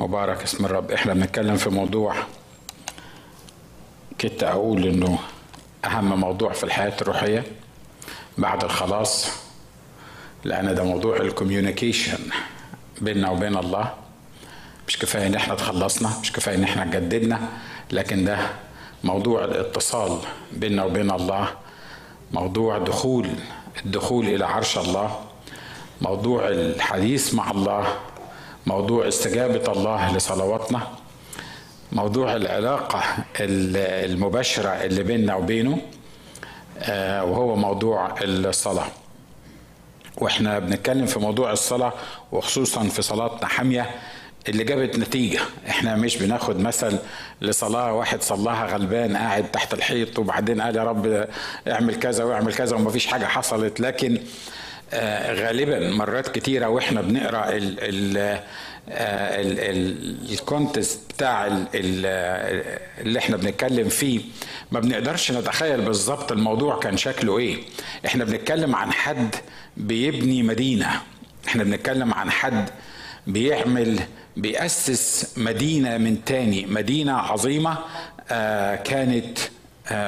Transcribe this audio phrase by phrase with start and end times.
[0.00, 0.90] مبارك اسم الرب.
[0.90, 2.14] إحنا بنتكلم في موضوع
[4.20, 5.18] كنت أقول إنه
[5.84, 7.44] أهم موضوع في الحياة الروحية
[8.38, 9.28] بعد الخلاص
[10.44, 12.18] لأن ده موضوع الكوميونيكيشن
[13.00, 13.94] بيننا وبين الله.
[14.88, 17.48] مش كفاية إن إحنا تخلصنا مش كفاية إن إحنا اتجددنا
[17.92, 18.38] لكن ده
[19.04, 20.18] موضوع الاتصال
[20.52, 21.48] بيننا وبين الله
[22.32, 23.28] موضوع دخول
[23.86, 25.20] الدخول إلى عرش الله
[26.02, 27.86] موضوع الحديث مع الله
[28.66, 30.80] موضوع استجابة الله لصلواتنا
[31.92, 33.02] موضوع العلاقة
[33.40, 35.78] المباشرة اللي بيننا وبينه
[37.22, 38.86] وهو موضوع الصلاة.
[40.16, 41.92] وإحنا بنتكلم في موضوع الصلاة
[42.32, 43.90] وخصوصا في صلاتنا حامية
[44.48, 45.40] اللي جابت نتيجة.
[45.68, 46.98] إحنا مش بناخد مثل
[47.40, 51.28] لصلاة واحد صلاها غلبان قاعد تحت الحيط وبعدين قال يا رب
[51.68, 53.80] اعمل كذا واعمل كذا ومفيش حاجة حصلت.
[53.80, 54.20] لكن آه
[55.34, 58.40] غالبا مرات كتيرة وإحنا بنقرأ ال ال
[60.32, 62.06] ال context بتاع ال ال
[63.00, 64.20] اللي إحنا بنتكلم فيه.
[64.72, 67.56] ما بنقدرش نتخيل بالظبط الموضوع كان شكله إيه.
[68.06, 69.34] إحنا بنتكلم عن حد
[69.76, 71.00] بيبني مدينة.
[71.48, 72.70] إحنا بنتكلم عن حد
[73.26, 74.00] بيعمل
[74.36, 76.66] بيأسس مدينة من تاني.
[76.66, 77.78] مدينة عظيمة
[78.30, 79.59] آه كانت آه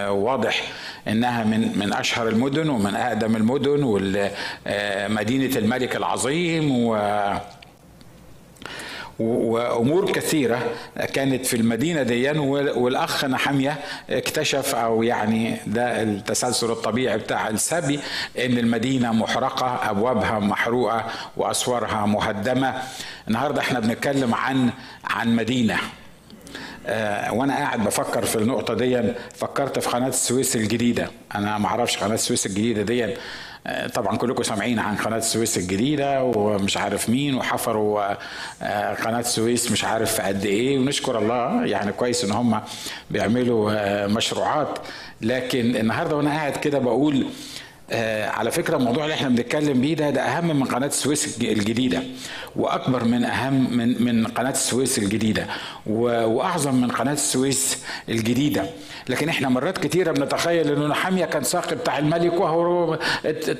[0.08, 0.62] واضح
[1.08, 6.97] إنها من من أشهر المدن ومن أقدم المدن ومدينه الملك العظيم و
[9.19, 10.58] وأمور كثيرة
[11.14, 12.30] كانت في المدينة دي.
[12.30, 13.78] والأخ نحمية
[14.10, 18.00] اكتشف أو يعني ده التسلسل الطبيعي بتاع السبي
[18.38, 21.05] إن المدينة محرقة أبوابها محروقة
[21.36, 22.83] وأسوارها مهدمة.
[23.28, 24.70] النهارده إحنا بنتكلم عن
[25.05, 25.75] عن مدينة.
[25.75, 26.02] آه
[27.33, 29.02] وأنا قاعد بفكر في النقطة دي
[29.34, 31.08] فكرت في قناة السويس الجديدة.
[31.34, 33.14] أنا ما أعرفش قناة السويس الجديدة دي
[33.66, 38.14] آه طبعا كلكم سامعين عن قناة السويس الجديدة ومش عارف مين وحفروا
[38.62, 40.78] آه قناة السويس مش عارف قد إيه.
[40.78, 42.60] ونشكر الله يعني كويس إن هم
[43.10, 44.78] بيعملوا مشروعات.
[45.20, 47.26] لكن النهارده وأنا قاعد كده بقول
[47.92, 52.03] آه على فكرة الموضوع اللي إحنا بنتكلم بيه ده ده أهم من قناة السويس الجديدة
[52.56, 55.47] وأكبر من أهم من من قناة السويس الجديدة
[55.86, 58.66] وأعظم من قناة السويس الجديدة.
[59.08, 62.98] لكن إحنا مرات كتيرة بنتخيل إنه نحامية كان ساقي بتاع الملك وهو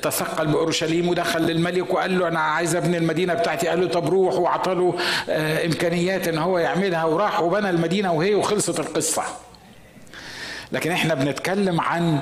[0.01, 3.67] تثقل بأورشليم ودخل للملك وقال له أنا عايز أبني المدينة بتاعتي.
[3.67, 4.95] قال له طب روح وعطاله
[5.29, 9.23] آه إمكانيات إن هو يعملها وراح وبنى المدينة وهي وخلصت القصة.
[10.71, 12.19] لكن إحنا بنتكلم عن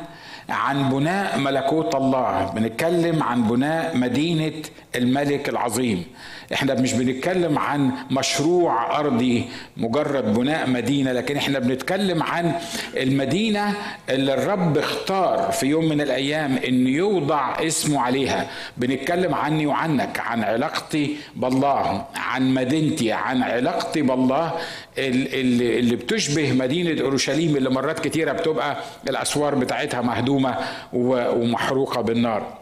[0.50, 2.52] عن بناء ملكوت الله.
[2.56, 4.62] بنتكلم عن بناء مدينة
[4.96, 6.06] الملك العظيم.
[6.54, 9.46] إحنا مش بنتكلم عن مشروع أرضي
[9.78, 12.52] مجرد بناء مدينة لكن إحنا بنتكلم عن
[12.98, 13.74] المدينة
[14.10, 18.48] اللي الرب اختار في يوم من الأيام إن يوضع اسمه عليها.
[18.78, 24.52] بنتكلم عني وعنك عن علاقتي بالله عن مدينتي عن علاقتي بالله
[24.98, 28.78] اللي, اللي بتشبه مدينة أورشليم اللي مرات كتيرة بتبقى
[29.10, 30.56] الأسوار بتاعتها مهدومة
[30.94, 32.61] ومحروقة بالنار.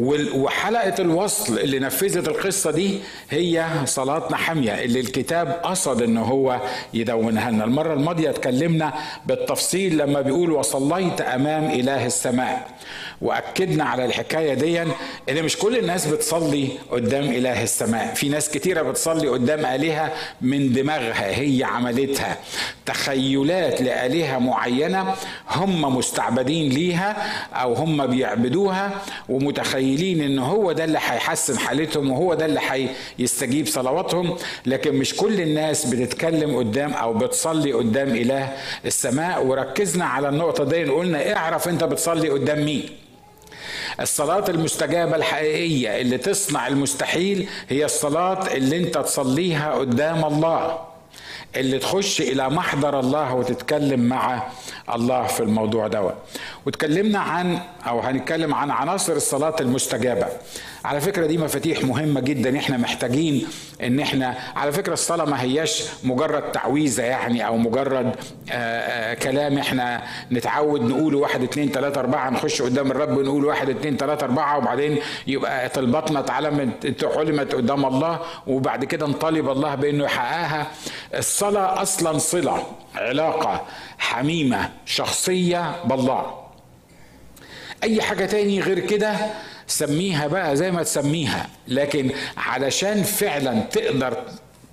[0.00, 2.98] وحلقة الوصل اللي نفذت القصة دي
[3.30, 6.60] هي صلاة نحمية اللي الكتاب قصد إن هو
[6.94, 7.64] يدونها لنا.
[7.64, 8.92] المرة الماضية اتكلمنا
[9.26, 12.68] بالتفصيل لما بيقول وصليت أمام إله السماء.
[13.22, 18.14] وأكدنا على الحكاية دي إن مش كل الناس بتصلي قدام إله السماء.
[18.14, 22.36] في ناس كتيرة بتصلي قدام آلهة من دماغها هي عملتها.
[22.86, 25.14] تخيلات لآلهة معينة
[25.50, 27.16] هم مستعبدين ليها
[27.52, 28.90] أو هم بيعبدوها
[29.28, 32.60] ومتخيلين متخيلين إن هو ده اللي هيحسن حالتهم وهو ده اللي
[33.18, 38.52] هيستجيب صلواتهم لكن مش كل الناس بتتكلم قدام أو بتصلي قدام إله
[38.86, 39.46] السماء.
[39.46, 42.88] وركزنا على النقطة دي قلنا اعرف أنت بتصلي قدام مين.
[44.00, 50.78] الصلاة المستجابة الحقيقية اللي تصنع المستحيل هي الصلاة اللي أنت تصليها قدام الله.
[51.56, 54.42] اللي تخش إلى محضر الله وتتكلم مع
[54.94, 56.14] الله في الموضوع دوت
[56.66, 60.26] وتكلمنا عن أو هنتكلم عن عناصر الصلاة المستجابة.
[60.84, 62.58] على فكرة دي مفاتيح مهمة جدا.
[62.58, 63.46] إحنا محتاجين
[63.82, 68.06] إن إحنا على فكرة الصلاة ما هياش مجرد تعويذة يعني أو مجرد
[68.50, 69.58] آآ آآ كلام.
[69.58, 70.02] إحنا
[70.32, 74.98] نتعود نقوله واحد اتنين تلاتة أربعة نخش قدام الرب نقول واحد اتنين تلاتة أربعة وبعدين
[75.26, 80.66] يبقى طلباتنا اتعلمت علمت قدام الله وبعد كده نطالب الله بإنه يحققها.
[81.14, 82.62] الصلاة أصلا صلة
[82.94, 83.62] علاقة
[83.98, 86.47] حميمة شخصية بالله.
[87.82, 89.16] أي حاجة تاني غير كده
[89.66, 91.48] سميها بقى زي ما تسميها.
[91.68, 94.16] لكن علشان فعلا تقدر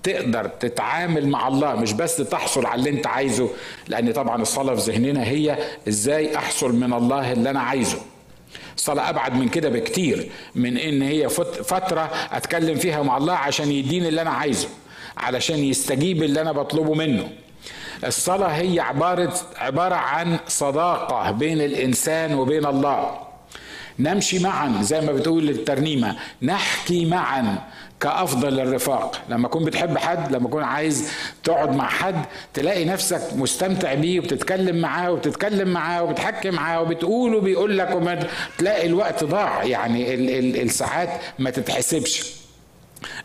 [0.02, 3.50] تقدر تتعامل مع الله مش بس تحصل على اللي انت عايزه
[3.88, 5.58] لأن طبعا الصلاة في ذهننا هي
[5.88, 7.98] إزاي أحصل من الله اللي أنا عايزه.
[8.76, 11.28] الصلاة أبعد من كده بكتير من إن هي
[11.64, 14.68] فترة أتكلم فيها مع الله عشان يديني اللي أنا عايزه
[15.16, 17.28] علشان يستجيب اللي أنا بطلبه منه.
[18.04, 23.18] الصلاة هي عبارة عبارة عن صداقة بين الإنسان وبين الله.
[23.98, 26.16] نمشي معا زي ما بتقول الترنيمة.
[26.42, 27.58] نحكي معا
[28.00, 29.20] كأفضل الرفاق.
[29.28, 31.10] لما تكون بتحب حد لما تكون عايز
[31.44, 37.78] تقعد مع حد تلاقي نفسك مستمتع بيه وبتتكلم معاه وبتتكلم معاه وبتحكي معاه وبتقول وبيقول
[37.78, 38.28] لك
[38.58, 39.64] تلاقي الوقت ضاع.
[39.64, 40.14] يعني
[40.62, 42.36] الساعات ما تتحسبش.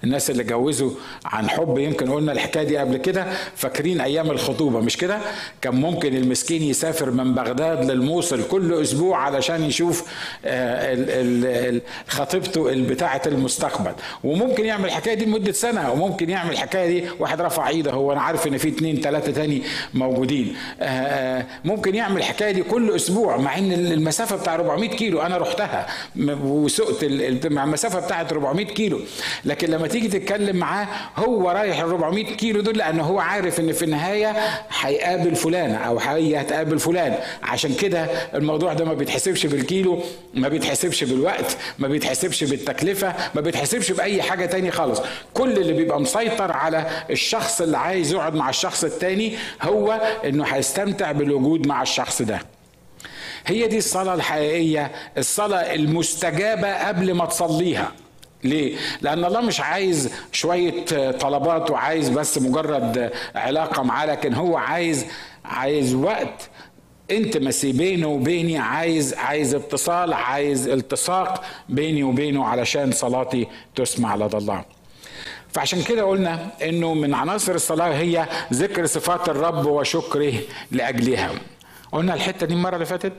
[0.03, 0.91] الناس اللي جوزوا
[1.25, 3.25] عن حب يمكن قلنا الحكاية دي قبل كده
[3.55, 5.19] فاكرين أيام الخطوبة مش كده؟
[5.61, 10.07] كان ممكن المسكين يسافر من بغداد للموصل كل أسبوع علشان يشوف
[10.45, 13.91] آه، خطيبته بتاعة المستقبل.
[14.23, 18.21] وممكن يعمل الحكاية دي لمدة سنة وممكن يعمل الحكاية دي واحد رفع ايده هو أنا
[18.21, 19.61] عارف إن في اتنين تلاتة تاني
[19.93, 20.55] موجودين.
[20.81, 25.37] آه، آه، ممكن يعمل الحكاية دي كل أسبوع مع إن المسافة بتاع 400 كيلو أنا
[25.37, 25.87] رحتها
[26.43, 28.99] وسقت المسافة بتاعت 400 كيلو.
[29.45, 33.71] لكن لما تيجي تتكلم معاه هو رايح ال 400 كيلو دول لأن هو عارف إن
[33.71, 34.35] في النهاية
[34.81, 37.15] هيقابل فلان أو هي هتقابل فلان.
[37.43, 38.03] عشان كده
[38.35, 39.99] الموضوع ده ما بيتحسبش بالكيلو
[40.33, 45.01] ما بيتحسبش بالوقت ما بيتحسبش بالتكلفة ما بيتحسبش بأي حاجة تاني خالص.
[45.33, 51.11] كل اللي بيبقى مسيطر على الشخص اللي عايز يقعد مع الشخص التاني هو إنه هيستمتع
[51.11, 52.39] بالوجود مع الشخص ده.
[53.45, 57.91] هي دي الصلاة الحقيقية الصلاة المستجابة قبل ما تصليها.
[58.43, 65.05] ليه؟ لأن الله مش عايز شوية طلبات وعايز بس مجرد علاقة معاه لكن هو عايز
[65.45, 66.49] عايز وقت
[67.11, 74.65] انتمسي بينه وبيني عايز عايز اتصال عايز التصاق بيني وبينه علشان صلاتي تسمع لدى الله
[75.53, 80.33] فعشان كده قلنا إنه من عناصر الصلاة هي ذكر صفات الرب وشكره
[80.71, 81.31] لأجلها
[81.91, 83.13] قلنا الحتة دي المرة اللي فاتت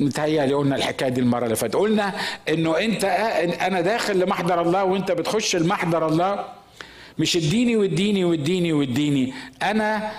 [0.00, 1.76] متهيألي قلنا الحكاية دي المرة اللي فاتت.
[1.76, 2.12] قلنا
[2.48, 3.04] إنه أنت
[3.60, 6.44] أنا داخل لمحضر الله وأنت بتخش لمحضر الله
[7.18, 9.32] مش اديني واديني واديني واديني.
[9.62, 10.10] أنا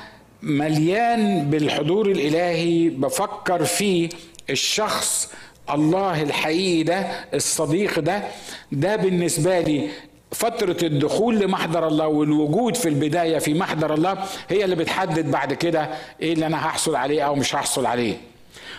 [0.42, 4.10] مليان بالحضور الإلهي بفكر في
[4.50, 5.34] الشخص
[5.74, 8.24] الله الحقيقي ده الصديق ده
[8.72, 9.88] ده بالنسبة لي
[10.32, 14.18] فترة الدخول لمحضر الله والوجود في البداية في محضر الله
[14.50, 15.90] هي اللي بتحدد بعد كده
[16.22, 18.18] إيه اللي أنا هحصل عليه أو مش هحصل عليه.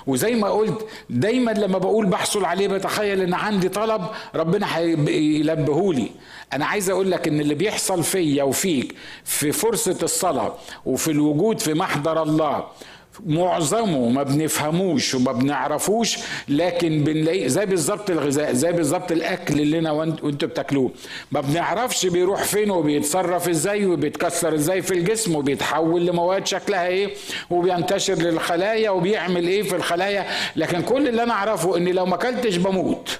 [0.06, 4.02] وزي ما قلت دايما لما بقول بحصل عليه بتخيل إن عندي طلب
[4.34, 6.08] ربنا هيلبهولي
[6.52, 8.94] أنا عايز أقول لك إن اللي بيحصل فيا وفيك
[9.24, 10.54] في فرصة الصلاة
[10.86, 12.64] وفي الوجود في محضر الله
[13.26, 16.18] معظمه ما بنفهموش وما بنعرفوش
[16.48, 20.90] لكن بنلاقيه زي بالظبط الغذاء زي بالظبط الأكل اللي أنا وأنتوا بتاكلوه.
[21.32, 27.10] ما بنعرفش بيروح فين وبيتصرف إزاي وبيتكسر إزاي في الجسم وبيتحول لمواد شكلها إيه
[27.50, 30.26] وبينتشر للخلايا وبيعمل إيه في الخلايا.
[30.56, 33.18] لكن كل اللي أنا أعرفه إن لو ما أكلتش بموت.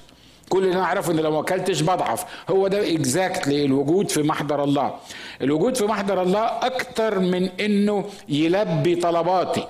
[0.49, 2.25] كل اللي أنا أعرفه إن لو ما أكلتش بضعف.
[2.51, 4.95] هو ده اكزاكتلي الوجود في محضر الله.
[5.43, 9.67] الوجود في محضر الله أكتر من إنه يلبي طلباتي.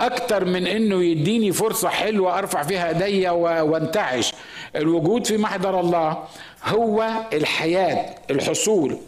[0.00, 4.32] أكتر من إنه يديني فرصة حلوة أرفع فيها ايديا وانتعش.
[4.76, 6.24] الوجود في محضر الله
[6.64, 8.98] هو الحياة الحصول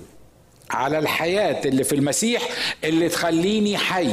[0.70, 2.42] على الحياة اللي في المسيح
[2.84, 4.12] اللي تخليني حي.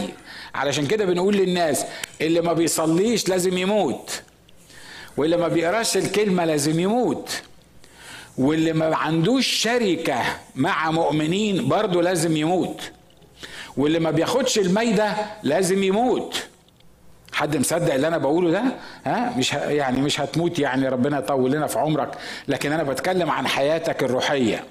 [0.56, 1.86] علشان كده بنقول للناس
[2.22, 4.22] اللي ما بيصليش لازم يموت.
[5.18, 7.42] واللي ما بيقراش الكلمة لازم يموت.
[8.38, 10.24] واللي ما عندوش شركة
[10.56, 12.82] مع مؤمنين برضه لازم يموت.
[13.78, 16.48] واللي ما بياخدش الميدة لازم يموت.
[17.36, 18.64] حد مصدق اللي أنا بقوله ده؟
[19.06, 22.10] ها؟ مش يعني مش هتموت يعني ربنا يطول لنا في عمرك.
[22.48, 24.64] لكن أنا بتكلم عن حياتك الروحية.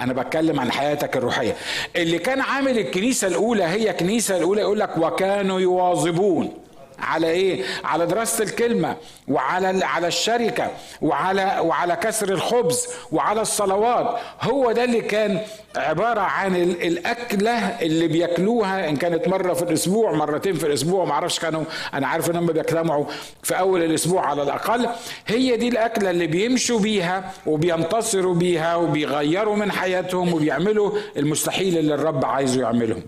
[0.00, 1.54] أنا بتكلم عن حياتك الروحية.
[1.96, 6.52] اللي كان عامل الكنيسة الأولى هي كنيسة الأولى يقول لك وكانوا يواظبون.
[6.98, 8.96] على إيه؟ على دراسة الكلمة
[9.28, 10.70] وعلى على الشركة
[11.02, 14.18] وعلى وعلى كسر الخبز وعلى الصلوات.
[14.42, 15.40] هو ده اللي كان
[15.76, 21.38] عبارة عن الأكلة اللي بياكلوها إن كانت مرة في الأسبوع مرتين في الأسبوع ما أعرفش
[21.38, 23.06] كانوا أنا عارف إن هم بيجتمعوا
[23.42, 24.88] في أول الأسبوع على الأقل.
[25.26, 32.24] هي دي الأكلة اللي بيمشوا بيها وبينتصروا بيها وبيغيروا من حياتهم وبيعملوا المستحيل اللي الرب
[32.24, 33.02] عايزه يعملهم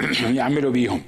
[0.38, 1.02] يعملوا بيهم.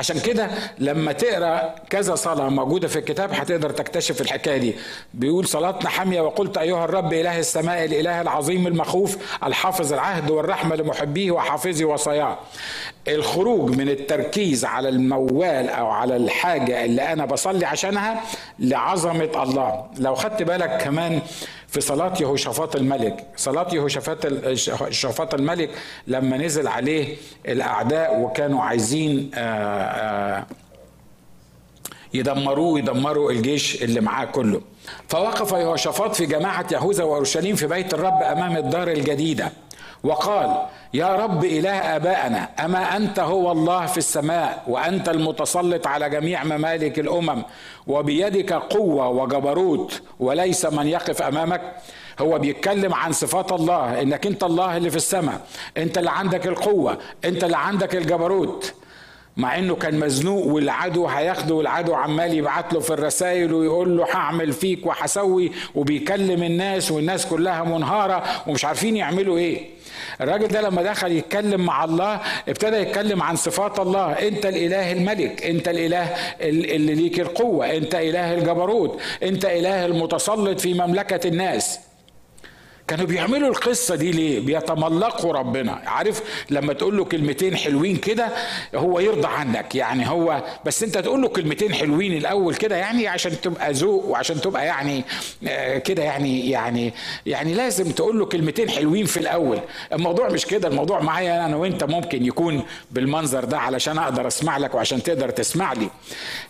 [0.00, 4.74] عشان كده لما تقرا كذا صلاه موجوده في الكتاب هتقدر تكتشف الحكاية دي
[5.14, 11.30] بيقول صلاتنا حاميه وقلت ايها الرب اله السماء الاله العظيم المخوف الحافظ العهد والرحمه لمحبيه
[11.30, 12.38] وحافظي وصاياه
[13.08, 18.20] الخروج من التركيز على الموال أو على الحاجة اللي أنا بصلي عشانها
[18.58, 21.20] لعظمه الله لو خدت بالك كمان
[21.68, 25.70] في صلاة يهوشافاط الملك صلاة يهوشافاط الملك
[26.06, 27.16] لما نزل عليه
[27.48, 29.89] الأعداء وكانوا عايزين آه، آه،
[32.14, 34.60] يدمروه ويدمروا الجيش اللي معاه كله.
[35.08, 39.52] فوقف يهوشافاط في جماعة يهوذا وأورشليم في بيت الرب أمام الدار الجديدة.
[40.04, 46.44] وقال يا رب إله آبائنا أما أنت هو الله في السماء وأنت المتسلط على جميع
[46.44, 47.42] ممالك الأمم
[47.86, 51.76] وبيدك قوة وجبروت وليس من يقف أمامك.
[52.20, 55.40] هو بيتكلم عن صفات الله إنك أنت الله اللي في السماء
[55.76, 58.74] أنت اللي عندك القوة أنت اللي عندك الجبروت.
[59.40, 64.52] مع إنه كان مزنوق والعدو هياخده والعدو عمال يبعت له في الرسائل ويقول له هعمل
[64.52, 69.60] فيك وهسوي وبيكلم الناس والناس كلها منهارة ومش عارفين يعملوا إيه.
[70.20, 74.12] الراجل ده لما دخل يتكلم مع الله ابتدى يتكلم عن صفات الله.
[74.12, 76.02] أنت الإله الملك أنت الإله
[76.40, 81.80] اللي ليك القوة أنت إله الجبروت أنت إله المتسلط في مملكة الناس.
[82.90, 88.28] كانوا بيعملوا القصة دي ليه؟ بيتملقوا ربنا، عارف لما تقول له كلمتين حلوين كده
[88.74, 93.40] هو يرضى عنك، يعني هو بس أنت تقول له كلمتين حلوين الأول كده يعني عشان
[93.40, 95.04] تبقى ذوق وعشان تبقى يعني
[95.48, 96.94] آه، كده يعني يعني
[97.26, 99.58] يعني لازم تقول له كلمتين حلوين في الأول،
[99.92, 104.74] الموضوع مش كده، الموضوع معايا أنا وأنت ممكن يكون بالمنظر ده علشان أقدر أسمع لك
[104.74, 105.90] وعشان تقدر تسمع لي،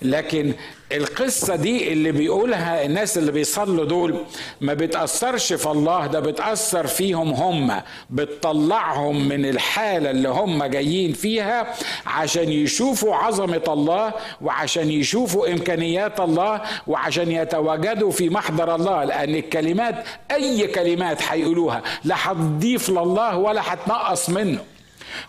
[0.02, 0.52] لكن
[0.92, 4.16] القصة دي اللي بيقولها الناس اللي بيصلوا دول
[4.60, 7.80] ما بتأثرش في الله ده بتأثر فيهم هم
[8.10, 11.74] بتطلعهم من الحالة اللي هم جايين فيها
[12.06, 20.04] عشان يشوفوا عظمة الله وعشان يشوفوا إمكانيات الله وعشان يتواجدوا في محضر الله لأن الكلمات
[20.30, 24.58] أي كلمات هيقولوها لا هتضيف لله ولا هتنقص منه.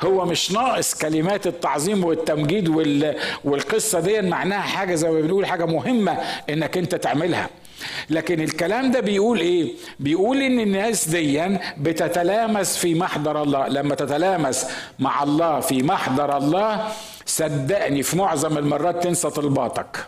[0.02, 2.70] هو مش ناقص كلمات التعظيم والتمجيد
[3.44, 6.18] والقصة دي معناها حاجة زي ما بنقول حاجة مهمة
[6.50, 7.50] إنك أنت تعملها.
[8.10, 13.68] لكن الكلام ده بيقول إيه؟ بيقول إن الناس دي بتتلامس في محضر الله.
[13.68, 14.66] لما تتلامس
[15.00, 16.88] مع الله في محضر الله
[17.26, 20.06] صدقني في معظم المرات تنسى طلباتك.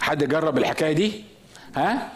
[0.00, 1.24] حد جرب الحكاية دي؟
[1.76, 2.08] ها؟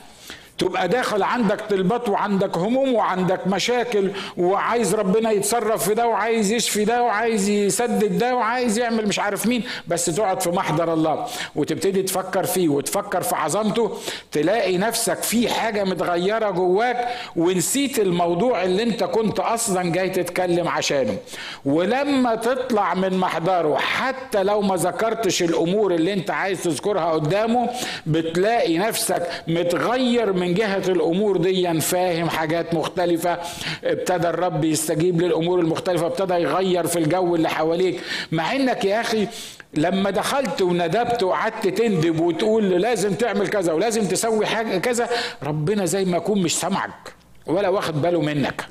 [0.61, 6.85] تبقى داخل عندك طلبات وعندك هموم وعندك مشاكل وعايز ربنا يتصرف في ده وعايز يشفي
[6.85, 11.27] ده وعايز يسدد ده وعايز يعمل مش عارف مين بس تقعد في محضر الله
[11.57, 13.97] وتبتدي تفكر فيه وتفكر في عظمته
[14.33, 21.17] تلاقي نفسك في حاجة متغيرة جواك ونسيت الموضوع اللي انت كنت أصلا جاي تتكلم عشانه.
[21.65, 27.71] ولما تطلع من محضره حتى لو ما ذكرتش الأمور اللي انت عايز تذكرها قدامه
[28.07, 33.39] بتلاقي نفسك متغير من من جهة الأمور دي فاهم حاجات مختلفة
[33.85, 38.01] ابتدى الرب يستجيب للأمور المختلفة ابتدى يغير في الجو اللي حواليك.
[38.33, 39.27] مع إنك يا أخي
[39.75, 45.09] لما دخلت وندبت وقعدت تندب وتقول لازم تعمل كذا ولازم تسوي حاجة كذا
[45.43, 47.15] ربنا زي ما يكون مش سامعك
[47.47, 48.65] ولا واخد باله منك.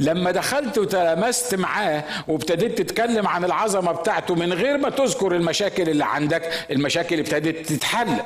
[0.00, 6.04] لما دخلت وتلامست معاه وابتديت تتكلم عن العظمة بتاعته من غير ما تذكر المشاكل اللي
[6.04, 8.16] عندك المشاكل ابتدت تتحل.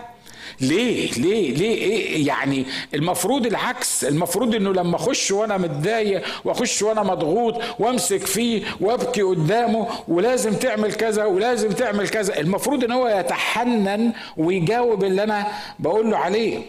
[0.60, 7.02] ليه؟ ليه؟ ليه؟ إيه؟ يعني المفروض العكس المفروض إنه لما أخش وأنا متضايق وأخش وأنا
[7.02, 14.12] مضغوط وأمسك فيه وأبكي قدامه ولازم تعمل كذا ولازم تعمل كذا المفروض إن هو يتحنن
[14.36, 15.46] ويجاوب اللي أنا
[15.78, 16.62] بقول له عليه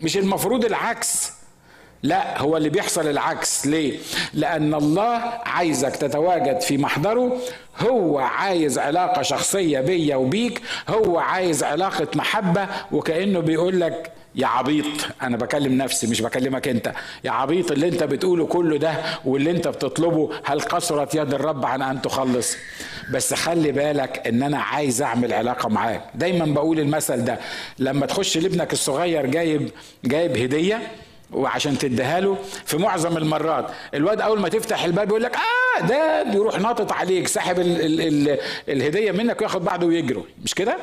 [0.00, 1.32] مش المفروض العكس.
[2.02, 3.66] لا هو اللي بيحصل العكس.
[3.66, 3.98] ليه؟
[4.34, 5.16] لأن الله
[5.46, 7.38] عايزك تتواجد في محضره.
[7.80, 10.62] هو عايز علاقة شخصية بيا وبيك.
[10.88, 12.68] هو عايز علاقة محبة.
[12.92, 14.86] وكأنه بيقول لك يا عبيط
[15.22, 16.92] أنا بكلم نفسي مش بكلمك أنت.
[17.24, 18.94] يا عبيط اللي أنت بتقوله كله ده
[19.24, 22.56] واللي أنت بتطلبه هل قصرت يد الرب عن أن تخلص؟
[23.12, 27.38] بس خلي بالك إن أنا عايز أعمل علاقة معاك دايما بقول المثل ده
[27.78, 29.70] لما تخش لابنك الصغير جايب
[30.04, 30.82] جايب هدية
[31.32, 33.66] وعشان تديها له في معظم المرات.
[33.94, 38.28] الواد أول ما تفتح الباب يقول لك آه ده بيروح ناطط عليك ساحب ال ال
[38.28, 40.76] ال الهدية منك وياخد بعضه ويجروا مش كده؟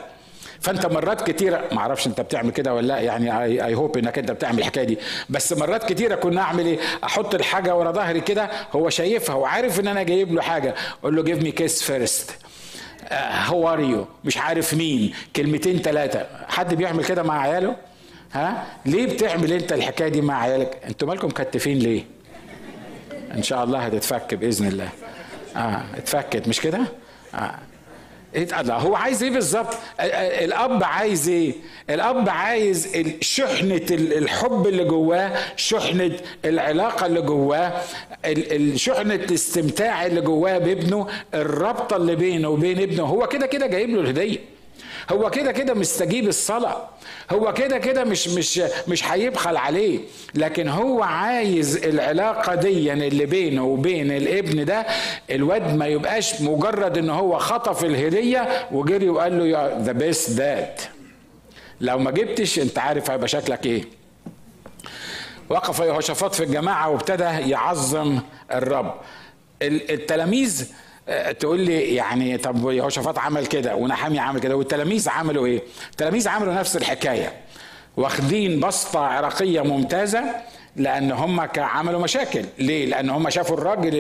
[0.62, 4.32] فأنت مرات كتيرة ما أعرفش أنت بتعمل كده ولا لأ يعني I hope إنك أنت
[4.32, 4.98] بتعمل الحكاية دي.
[5.30, 9.88] بس مرات كتيرة كنا أعمل إيه؟ أحط الحاجة ورا ظهري كده هو شايفها وعارف إن
[9.88, 10.76] أنا جايب له حاجة.
[11.02, 12.32] أقول له give me kiss first
[13.12, 15.14] how are you مش عارف مين.
[15.36, 17.76] كلمتين ثلاثة حد بيعمل كده مع عياله؟
[18.34, 22.04] ها؟ ليه بتعمل انت الحكاية دي مع عيالك؟ أنتوا مالكم كتفين ليه؟
[23.36, 24.90] ان شاء الله هتتفك بإذن الله.
[25.56, 26.80] آه اتفكت مش كده؟
[27.36, 27.56] آه.
[28.36, 31.54] الله هو عايز إيه بالظبط؟ الأب عايز إيه؟
[31.90, 32.88] الأب عايز
[33.22, 36.12] شحنة الحب اللي جواه شحنة
[36.46, 37.74] العلاقة اللي جواه
[38.76, 43.04] شحنة الاستمتاع اللي جواه بابنه الرابطه اللي بينه وبين ابنه.
[43.04, 44.38] هو كده كده جايب له الهدية.
[45.10, 46.88] هو كده كده مستجيب الصلاة.
[47.32, 50.00] هو كده كده مش مش مش هيبخل عليه.
[50.36, 54.86] لكن هو عايز العلاقة دي اللي بينه وبين الابن ده
[55.32, 60.80] الواد ما يبقاش مجرد إن هو خطف الهدية وجري وقال له you're the best dad
[61.82, 63.84] لو ما جبتش أنت عارف هيبقى شكلك إيه.
[65.50, 68.20] وقف يهوشافاط في الجماعة وابتدى يعظم
[68.54, 68.94] الرب.
[69.62, 70.72] التلاميذ
[71.40, 75.62] تقول لي يعني طب يهوشافاط عمل كده ونحامي عمل كده والتلاميذ عملوا إيه؟
[75.92, 77.34] التلاميذ عملوا نفس الحكاية
[77.98, 80.24] واخدين بسطة عراقية ممتازة
[80.76, 82.46] لأن هم عملوا مشاكل.
[82.60, 83.92] ليه؟ لأن هم شافوا الراجل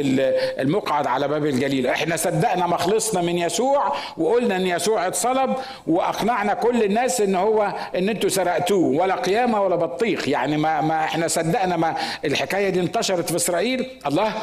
[0.59, 1.87] المقعد على باب الجليل.
[1.87, 5.55] إحنا صدقنا ما خلصنا من يسوع وقلنا إن يسوع اتصلب
[5.87, 10.27] وأقنعنا كل الناس إن هو إن أنتوا سرقتوه ولا قيامة ولا بطيخ.
[10.27, 13.87] يعني ما, ما إحنا صدقنا ما الحكاية دي انتشرت في إسرائيل.
[14.07, 14.33] الله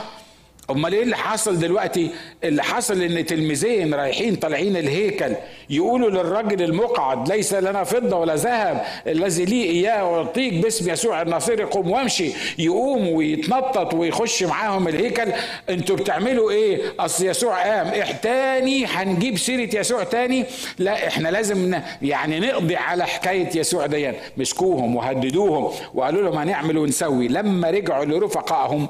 [0.70, 2.10] أمال إيه اللي حصل دلوقتي؟
[2.44, 5.32] اللي حصل إن تلميذين رايحين طالعين الهيكل
[5.70, 11.64] يقولوا للراجل المقعد ليس لنا فضة ولا ذهب الذي لي إياه اعطيك باسم يسوع الناصري
[11.64, 12.32] قوم وامشي.
[12.58, 15.32] يقوم ويتنطط ويخش معاهم الهيكل.
[15.70, 17.86] أنتوا بتعملوا إيه؟ أصل يسوع قام.
[17.86, 20.44] إح تاني هنجيب سيرة يسوع تاني؟
[20.78, 27.28] لا إحنا لازم يعني نقضي على حكاية يسوع دي مسكوهم وهددوهم وقالوا لهم هنعمل ونسوي.
[27.28, 28.88] لما رجعوا لرفقائهم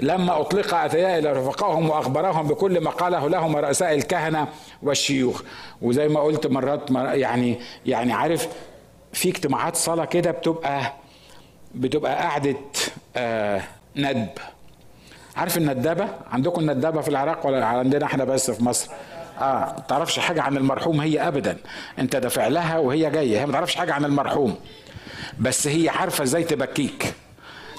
[0.00, 4.48] لما أطلق أتيا إلى رفقائهم وأخبرهم بكل ما قاله لهم رؤساء الكهنة
[4.82, 5.42] والشيوخ.
[5.82, 8.48] وزي ما قلت مرات يعني يعني عارف
[9.12, 10.92] في اجتماعات صلاة كده بتبقى
[11.74, 12.56] بتبقى قعدة
[13.16, 13.62] آه
[13.96, 14.28] ندب.
[15.36, 18.90] عارف الندابة؟ عندكم الندابة في العراق ولا عندنا إحنا بس في مصر؟
[19.40, 19.42] آه
[19.76, 21.56] ما تعرفش حاجة عن المرحوم هي أبدا.
[21.98, 23.40] أنت دافع لها وهي جاية.
[23.40, 24.56] هي ما تعرفش حاجة عن المرحوم.
[25.40, 27.14] بس هي عارفة إزاي تبكيك.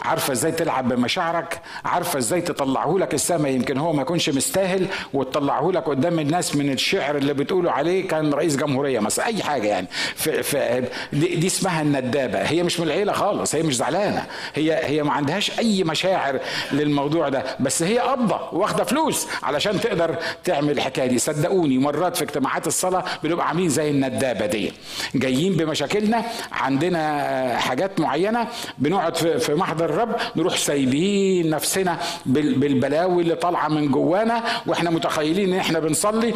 [0.02, 5.72] عارفة إزاي تلعب بمشاعرك عارفة إزاي تطلعه لك السما يمكن هو ما يكونش مستاهل وتطلعه
[5.72, 9.88] لك قدام الناس من الشعر اللي بتقولوا عليه كان رئيس جمهورية مثلا أي حاجة يعني.
[10.16, 10.84] في في
[11.14, 12.40] دي, دي اسمها الندابة.
[12.42, 14.26] هي مش من العيلة خالص هي مش زعلانة.
[14.56, 16.40] هي هي ما عندهاش أي مشاعر
[16.72, 17.44] للموضوع ده.
[17.60, 21.20] بس هي قبضة واخدة فلوس علشان تقدر تعمل الحكاية دي.
[21.20, 24.74] صدقوني مرات في اجتماعات الصلاة بنبقى عاملين زي الندابة دي.
[25.16, 28.48] جايين بمشاكلنا عندنا حاجات معينة
[28.78, 35.60] بنقعد في محضر الرب نروح سايبين نفسنا بالبلاوي اللي طالعة من جوانا وإحنا متخيلين إن
[35.60, 36.34] إحنا بنصلي.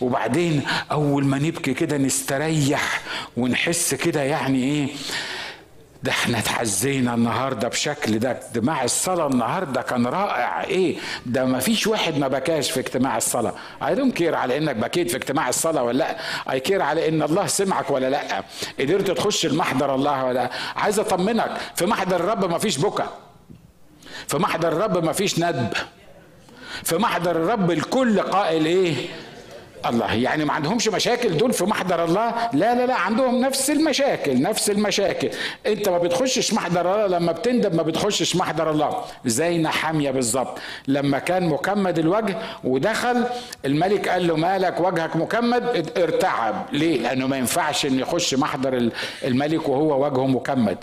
[0.00, 3.00] وبعدين أول ما نبكي كده نستريح
[3.36, 4.88] ونحس كده يعني إيه
[6.02, 10.64] ده إحنا اتحزينا النهارده بشكل ده اجتماع الصلاة النهارده كان رائع.
[10.64, 13.54] إيه؟ ده ما فيش واحد ما بكاش في اجتماع الصلاة.
[13.86, 16.16] I don't care على انك بكيت في اجتماع الصلاة ولا لا.
[16.52, 18.44] I care على ان الله سمعك ولا لا.
[18.80, 20.50] قدرت تخش المحضر الله ولا لا.
[20.76, 23.08] عايز اطمنك في محضر الرب ما فيش بكا
[24.28, 25.72] في محضر الرب ما فيش ندب.
[26.84, 28.94] في محضر الرب الكل قائل إيه؟
[29.86, 32.34] الله يعني ما عندهمش مشاكل دول في محضر الله.
[32.52, 35.30] لا لا لا عندهم نفس المشاكل نفس المشاكل.
[35.66, 39.04] انت ما بتخشش محضر الله لما بتندب ما بتخشش محضر الله.
[39.24, 40.58] زي نحميا بالظبط.
[40.88, 43.24] لما كان مكمد الوجه ودخل
[43.64, 46.66] الملك قال له مالك وجهك مكمد؟ ارتعب.
[46.72, 48.90] ليه؟ لأنه ما ينفعش إن يخش محضر
[49.24, 50.78] الملك وهو وجهه مكمد.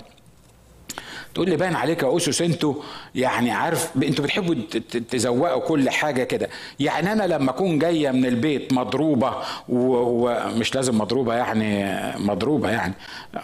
[1.38, 2.74] تقول لي باين عليك يا اسس أنتوا
[3.16, 4.56] يعني عارف أنتوا بتحبوا
[5.12, 6.50] تزوقوا كل حاجة كده.
[6.80, 9.34] يعني أنا لما أكون جاية من البيت مضروبة
[9.70, 12.94] ومش لازم مضروبة يعني مضروبة يعني.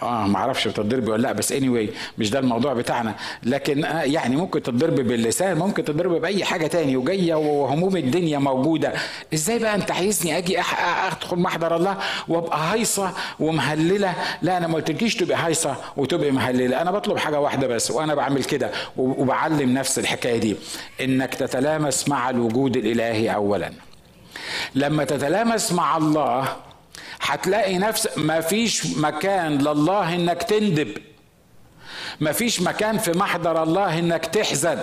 [0.02, 3.14] آه ما أعرفش بتضربي ولا لأ بس اني anyway مش ده الموضوع بتاعنا.
[3.42, 6.96] لكن آه يعني ممكن تضربي باللسان ممكن تضربي بأي حاجة تاني.
[6.96, 8.92] وجاية وهموم الدنيا موجودة.
[9.34, 10.60] إزاي بقى أنت عايزني أجي
[11.12, 16.82] ادخل محضر الله وأبقى هايصة ومهللة؟ لا أنا ما قلتلكيش تبقي هايصة وتبقي مهللة.
[16.82, 17.83] أنا بطلب حاجة واحدة بس.
[17.84, 20.56] بس وأنا بعمل كده وبعلم نفس الحكاية دي.
[21.00, 23.72] إنك تتلامس مع الوجود الإلهي اولا.
[24.74, 26.56] لما تتلامس مع الله
[27.20, 30.98] هتلاقي نفس ما فيش مكان لله إنك تندب.
[32.20, 34.78] ما فيش مكان في محضر الله إنك تحزن.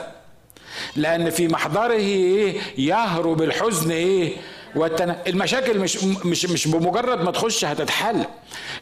[0.95, 4.33] لأن في محضره إيه؟ يهرب الحزن إيه؟
[4.75, 5.17] والتنا...
[5.27, 8.23] المشاكل مش مش مش بمجرد ما تخش هتتحل.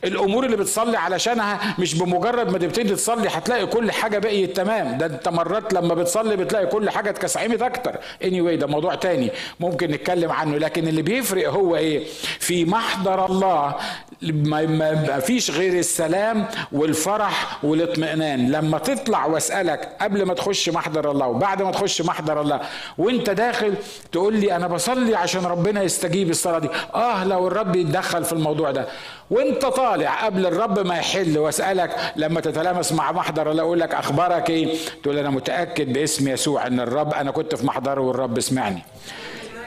[0.03, 4.97] الأمور اللي بتصلي علشانها مش بمجرد ما تبتدي تصلي هتلاقي كل حاجة بقيت تمام.
[4.97, 7.95] ده انت مرات لما بتصلي بتلاقي كل حاجة اتكسعمت أكتر.
[8.23, 9.31] اني anyway ده موضوع تاني.
[9.59, 12.03] ممكن نتكلم عنه لكن اللي بيفرق هو إيه؟
[12.39, 13.75] في محضر الله
[14.21, 18.51] ما فيش غير السلام والفرح والاطمئنان.
[18.51, 22.61] لما تطلع وأسألك قبل ما تخش محضر الله وبعد ما تخش محضر الله
[22.97, 23.73] وأنت داخل
[24.11, 26.69] تقول لي أنا بصلي عشان ربنا يستجيب الصلاة دي.
[26.95, 28.87] آه لو الرب يتدخل في الموضوع ده.
[29.31, 34.49] وانت طالع قبل الرب ما يحل واسألك لما تتلامس مع محضر الله أقول لك أخبارك
[34.49, 38.83] إيه؟ تقول أنا متأكد باسم يسوع إن الرب أنا كنت في محضره والرب سمعني.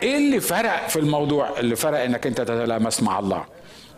[0.03, 3.45] إيه اللي فرق في الموضوع؟ اللي فرق إنك أنت تتلامس مع الله.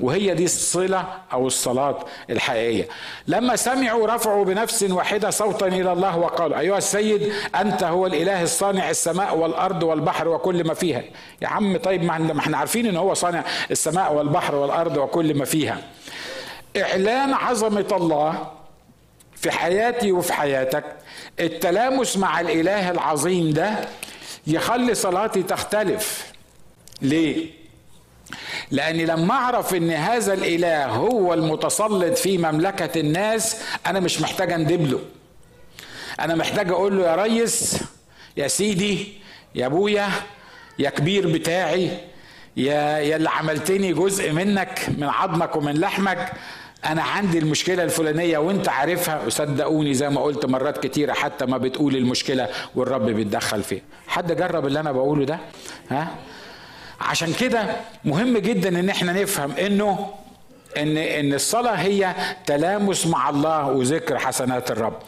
[0.01, 2.89] وهي دي الصلة أو الصلاة الحقيقية.
[3.27, 8.91] لما سمعوا رفعوا بنفس واحدة صوتا إلى الله وقالوا أيها السيد أنت هو الإله الصانع
[8.91, 11.03] السماء والأرض والبحر وكل ما فيها.
[11.43, 15.79] يا عم طيب ما إحنا عارفين إن هو صانع السماء والبحر والأرض وكل ما فيها.
[16.77, 18.47] إعلان عظمة الله
[19.37, 20.85] في حياتي وفي حياتك
[21.41, 23.75] التلامس مع الإله العظيم ده
[24.47, 26.33] يخلي صلاتي تختلف.
[27.03, 27.64] ليه؟
[28.71, 33.57] لاني لما اعرف ان هذا الاله هو المتسلط في مملكه الناس.
[33.87, 35.01] أنا مش محتاج اندب له.
[36.21, 37.81] أنا محتاج أقول له يا ريس
[38.37, 39.13] يا سيدي
[39.55, 40.09] يا ابويا
[40.79, 41.91] يا كبير بتاعي
[42.57, 46.33] يا يا اللي عملتني جزء منك من عظمك ومن لحمك.
[46.85, 49.23] أنا عندي المشكلة الفلانيه وانت عارفها.
[49.27, 53.83] وصدقوني زي ما قلت مرات كتيره حتى ما بتقول المشكلة والرب بيتدخل فيها.
[54.07, 55.39] حد جرب اللي أنا بقوله ده؟
[55.91, 56.09] ها؟
[57.01, 57.67] عشان كده
[58.05, 60.11] مهم جدا ان إحنا نفهم انه
[60.77, 62.15] ان ان الصلاة هي
[62.47, 64.99] تلامس مع الله وذكر حسنات الرب.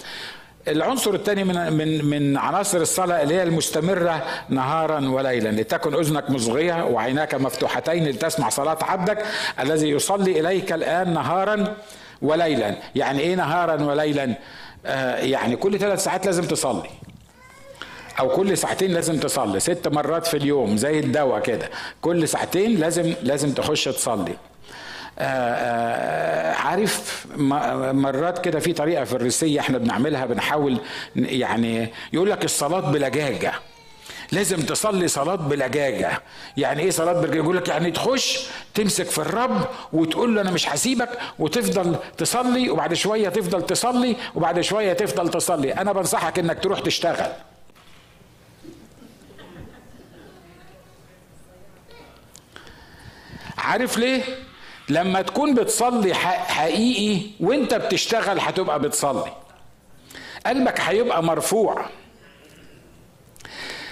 [0.68, 5.48] العنصر الثاني من من من عناصر الصلاة اللي هي المستمرة نهارا وليلا.
[5.48, 9.24] لتكن أذنك مصغية وعيناك مفتوحتين لتسمع صلاة عبدك
[9.60, 11.76] الذي يصلي إليك الآن نهارا
[12.22, 12.74] وليلا.
[12.94, 14.34] يعني إيه نهارا وليلا؟
[14.86, 16.90] آه يعني كل ثلاث ساعات لازم تصلي.
[18.20, 21.70] أو كل ساعتين لازم تصلي ست مرات في اليوم زي الدواء كده.
[22.02, 24.32] كل ساعتين لازم لازم تخش تصلي.
[25.18, 30.78] آآ آه، آآ آه، عارف مرات كده في طريقة في الرسيه إحنا بنعملها بنحاول
[31.16, 33.52] يعني يقول لك الصلاة بلجاجة.
[34.32, 36.22] لازم تصلي صلاة بلجاجة.
[36.56, 40.68] يعني إيه صلاة بلجاجة؟ يقول لك يعني تخش تمسك في الرب وتقول له أنا مش
[40.68, 45.74] هسيبك وتفضل تصلي وبعد شوية تفضل تصلي وبعد شوية تفضل تصلي.
[45.74, 47.30] أنا بنصحك إنك تروح تشتغل.
[53.66, 54.22] عارف ليه؟
[54.88, 59.32] لما تكون بتصلي حقيقي وانت بتشتغل هتبقى بتصلي.
[60.46, 61.86] قلبك هيبقى مرفوع.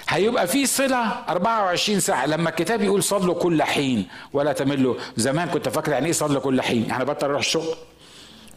[0.09, 2.25] هيبقى في صلة 24 ساعة.
[2.25, 4.95] لما الكتاب يقول صلوا كل حين ولا تملوا.
[5.17, 7.75] زمان كنت فاكر يعني إيه صلوا كل حين؟ يعني بطل أروح الشغل.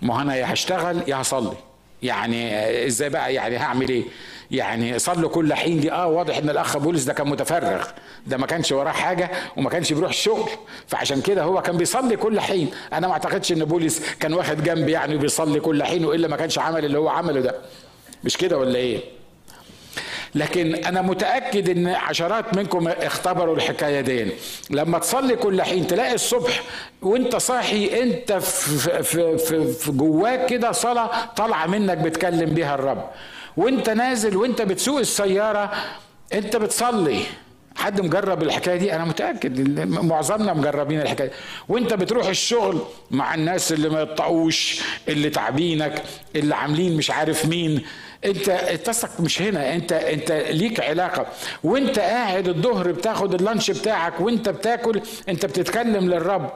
[0.03, 1.57] ما أنا يا هشتغل يا هصلي.
[2.03, 4.03] يعني إزاي بقى يعني هعمل إيه؟
[4.51, 7.87] يعني صلوا كل حين دي آه واضح إن الأخ بولس ده كان متفرغ
[8.27, 10.51] ده ما كانش وراه حاجة وما كانش بيروح الشغل
[10.87, 12.71] فعشان كده هو كان بيصلي كل حين.
[12.93, 16.59] أنا ما أعتقدش إن بولس كان واخد جنب يعني بيصلي كل حين وإلا ما كانش
[16.59, 17.55] عمل اللي هو عمله ده.
[18.25, 19.01] مش كده ولا إيه؟
[20.35, 24.27] لكن أنا متأكد إن عشرات منكم اختبروا الحكاية دي.
[24.71, 26.63] لما تصلي كل حين تلاقي الصبح
[27.03, 33.11] وأنت صاحي أنت في, في, في, في جواك كده صلاة طالعة منك بتكلم بيها الرب.
[33.57, 35.73] وأنت نازل وأنت بتسوق السيارة
[36.33, 37.21] أنت بتصلي.
[37.77, 41.31] حد مجرب الحكاية دي؟ أنا متأكد معظمنا مجربين الحكاية
[41.69, 46.03] وأنت بتروح الشغل مع الناس اللي ما يطقوش اللي تعبينك
[46.37, 47.83] اللي عاملين مش عارف مين.
[48.25, 51.27] انت اتصك مش هنا انت انت ليك علاقة.
[51.65, 56.51] وانت قاعد الظهر بتاخد اللانش بتاعك وانت بتاكل انت بتتكلم للرب.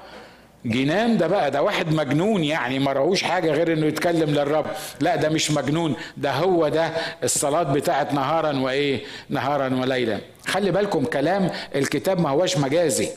[0.64, 4.66] جنان ده بقى ده واحد مجنون يعني ما راهوش حاجة غير إنه يتكلم للرب.
[5.01, 6.90] لا ده مش مجنون ده هو ده
[7.25, 10.20] الصلاة بتاعت نهارا وإيه؟ نهارا وليلا.
[10.46, 13.09] خلي بالكم كلام الكتاب ما هوش مجازي.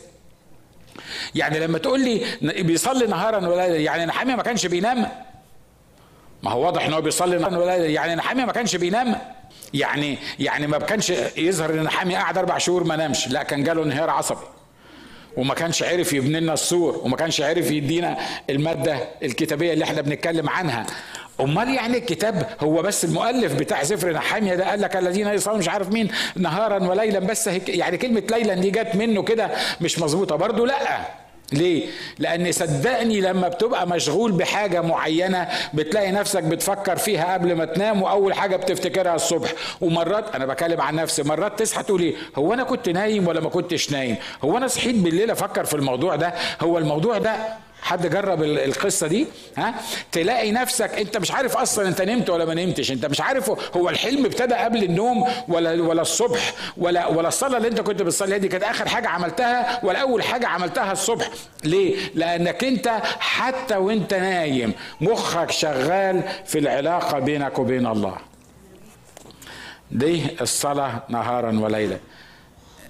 [1.35, 2.21] يعني لما تقول لي
[2.63, 5.07] بيصلي نهارا وليلا يعني نحامي ما كانش بينام.
[6.45, 9.15] ما هو واضح إن هو بيصلي يعني نحامي ما كانش بينام.
[9.73, 13.27] يعني يعني ما كانش يظهر إن نحامي قاعد أربع شهور ما نامش.
[13.27, 14.45] لا كان جاله انهيار عصبي.
[15.37, 18.17] وما كانش عرف يبني لنا السور وما كانش عرف يدينا
[18.49, 20.85] المادة الكتابية اللي إحنا بنتكلم عنها.
[21.39, 25.69] أمال يعني الكتاب هو بس المؤلف بتاع سفر نحاميه ده قال لك الذين يصلون مش
[25.69, 30.35] عارف مين نهارا وليلا بس يعني كلمة ليلا دي جت منه كده مش مظبوطة.
[30.35, 31.24] برضو لأ.
[31.53, 31.87] ليه؟
[32.19, 38.33] لأن صدقني لما بتبقى مشغول بحاجة معينة بتلاقي نفسك بتفكر فيها قبل ما تنام وأول
[38.33, 42.89] حاجة بتفتكرها الصبح ومرات أنا بكلم عن نفسي مرات تصحى تقول إيه؟ هو أنا كنت
[42.89, 47.17] نايم ولا ما كنتش نايم؟ هو أنا صحيت بالليل أفكر في الموضوع ده؟ هو الموضوع
[47.17, 47.35] ده
[47.85, 49.73] حد جرب القصة دي؟ ها؟
[50.11, 52.91] تلاقي نفسك انت مش عارف أصلا انت نمت ولا ما نمتش.
[52.91, 57.67] انت مش عارف هو الحلم ابتدى قبل النوم ولا ولا الصبح ولا ولا الصلاة اللي
[57.67, 61.29] انت كنت بتصليها دي كانت آخر حاجة عملتها ولا أول حاجة عملتها الصبح.
[61.63, 62.87] ليه؟ لأنك انت
[63.19, 68.17] حتى وانت نايم مخك شغال في العلاقة بينك وبين الله.
[69.91, 71.97] دي الصلاة نهارا وليلا.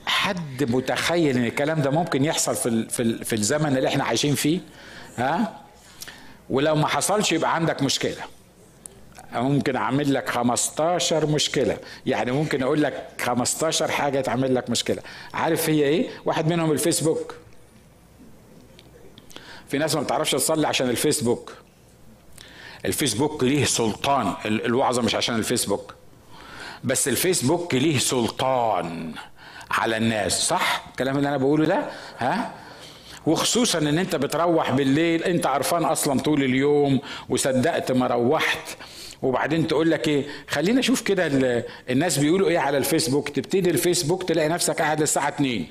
[0.06, 4.60] حد متخيل إن الكلام ده ممكن يحصل في في, الزمن اللي إحنا عايشين فيه؟
[5.18, 5.62] ها؟
[6.50, 8.24] ولو ما حصلش يبقى عندك مشكلة.
[9.34, 11.78] ممكن أعمل لك 15 مشكلة.
[12.06, 15.02] يعني ممكن أقول لك 15 حاجة تعمل لك مشكلة.
[15.34, 17.36] عارف هي إيه؟ واحد منهم الفيسبوك.
[19.70, 21.54] في ناس ما بتعرفش تصلي عشان الفيسبوك.
[22.86, 24.34] الفيسبوك ليه سلطان.
[24.46, 25.94] الوعظة مش عشان الفيسبوك.
[26.84, 29.14] بس الفيسبوك ليه سلطان
[29.72, 30.48] على الناس.
[30.48, 32.52] صح؟ الكلام اللي أنا بقوله ده؟ ها؟
[33.28, 38.68] وخصوصا إن أنت بتروح بالليل أنت عرفان أصلا طول اليوم وصدقت ما روحت.
[39.22, 41.32] وبعدين تقول لك إيه خلينا أشوف كده
[41.90, 43.30] الناس بيقولوا إيه على الفيسبوك.
[43.30, 45.66] تبتدي الفيسبوك تلاقي نفسك قاعد للساعه 2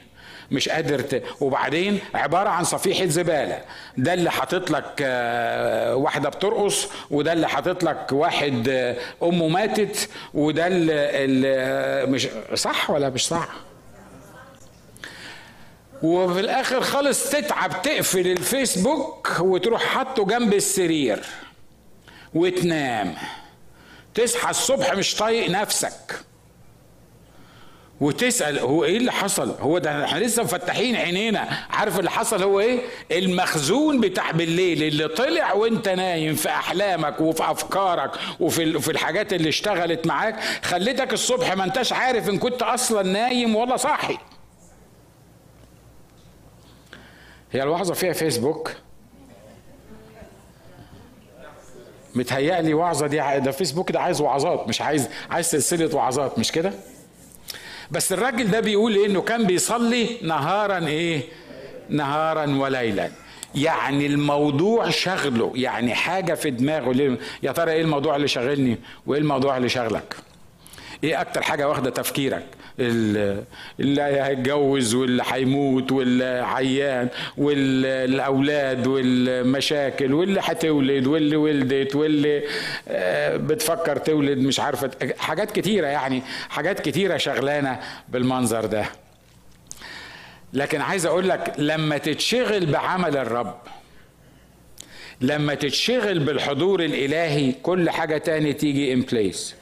[0.50, 1.22] مش قادر ت...
[1.40, 3.60] وبعدين عبارة عن صفيحة زبالة.
[3.98, 10.08] ده اللي حاطط لك آه، واحدة بترقص وده اللي حاطط لك واحد آه، أمه ماتت
[10.34, 13.48] وده اللي, اللي مش صح ولا مش صح؟
[16.04, 21.20] وفي الآخر خالص تتعب تقفل الفيسبوك وتروح حاطه جنب السرير
[22.34, 23.14] وتنام.
[24.14, 26.20] تصحى الصبح مش طايق نفسك.
[28.00, 31.48] وتسأل هو إيه اللي حصل؟ هو ده إحنا لسه مفتحين عينينا.
[31.70, 32.80] عارف اللي حصل؟ هو إيه؟
[33.12, 39.48] المخزون بتاع بالليل اللي طلع وأنت نايم في أحلامك وفي أفكارك وفي في الحاجات اللي
[39.48, 44.18] اشتغلت معاك خليتك الصبح ما أنتش عارف إن كنت أصلا نايم ولا صاحي.
[47.54, 48.72] هي الوعظه فيها فيسبوك
[52.14, 56.72] متهيألي وعظة دي ده فيسبوك ده عايز وعظات مش عايز عايز سلسلة وعظات مش كده؟
[57.90, 61.22] بس الراجل ده بيقول إيه؟ إنه كان بيصلي نهارا إيه؟
[61.88, 63.10] نهارا وليلا.
[63.54, 67.18] يعني الموضوع شغله يعني حاجة في دماغه.
[67.42, 70.16] يا ترى إيه الموضوع اللي شغلني وإيه الموضوع اللي شغلك
[71.04, 72.46] إيه أكتر حاجة واخدة تفكيرك؟
[72.80, 82.42] اللي هيتجوز واللي هيموت واللي عيان والاولاد والمشاكل واللي هتولد واللي ولدت واللي
[82.88, 88.84] آه، بتفكر تولد مش عارفة حاجات كتيرة يعني حاجات كتيرة شغلانة بالمنظر ده.
[90.52, 93.54] لكن عايز أقول لك لما تتشغل بعمل الرب
[95.20, 99.54] لما تتشغل بالحضور الإلهي كل حاجة تاني تيجي ان بليس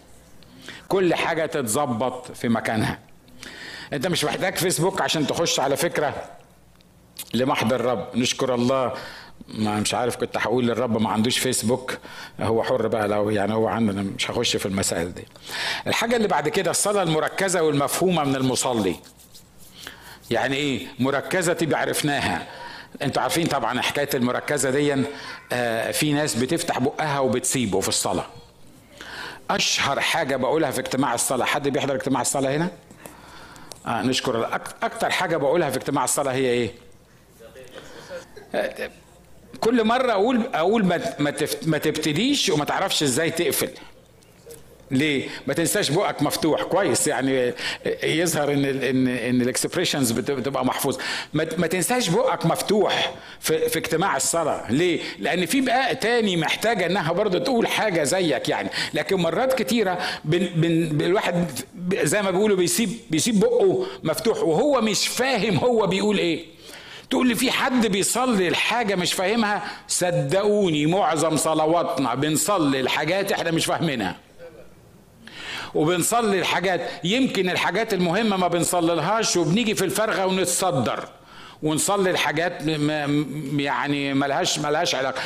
[0.93, 2.99] كل حاجة تتظبط في مكانها.
[3.93, 6.25] انت مش محتاج فيسبوك عشان تخش على فكرة
[7.35, 8.09] لمحضر الرب.
[8.15, 8.93] نشكر الله.
[9.49, 11.99] ما مش عارف كنت هقول للرب ما عندوش فيسبوك.
[12.41, 15.25] هو حر بقى لو يعني هو عنده أنا مش هخش في المسائل دي.
[15.87, 18.97] الحاجة اللي بعد كده الصلاة المركزة والمفهومة من المصلي.
[20.31, 22.47] يعني إيه؟ مركزة تبقى عرفناها.
[23.03, 25.05] أنتوا عارفين طبعا حكاية المركزة دي
[25.53, 28.27] آه في ناس بتفتح بقها وبتسيبه في الصلاة.
[29.51, 31.45] أشهر حاجة بقولها في اجتماع الصلاة.
[31.45, 32.71] حد بيحضر اجتماع الصلاة هنا؟
[33.87, 36.73] آه نشكر أكتر حاجة بقولها في اجتماع الصلاة هي إيه؟
[39.61, 40.85] كل مرة أقول أقول
[41.67, 43.71] ما تبتديش وما تعرفش إزاي تقفل.
[44.93, 47.07] ليه؟ ما تنساش بقك مفتوح كويس.
[47.07, 47.53] يعني
[48.05, 50.99] يظهر إن ال ان إن الاكسبريشنز بتبقى محفوظه
[51.35, 54.73] ما تنساش بقك مفتوح في, في اجتماع الصلاة.
[54.73, 58.71] ليه؟ لأن في بقى تاني محتاجة إنها برضه تقول حاجة زيك يعني.
[58.95, 61.47] لكن مرات كتيرة بن بن الواحد
[62.03, 66.45] زي ما بيقولوا بيسيب بيسيب بقه مفتوح وهو مش فاهم هو بيقول إيه.
[67.11, 73.67] تقول لي في حد بيصلي الحاجة مش فاهمها؟ صدقوني معظم صلواتنا بنصلي الحاجات إحنا مش
[73.67, 74.17] فاهمينها.
[75.75, 76.91] وبنصلي الحاجات.
[77.05, 81.09] يمكن الحاجات المهمة ما بنصلي لهاش وبنيجي في الفرغة ونتصدر.
[81.63, 82.63] ونصلي الحاجات
[83.57, 85.21] يعني ملهاش ملهاش علاقة.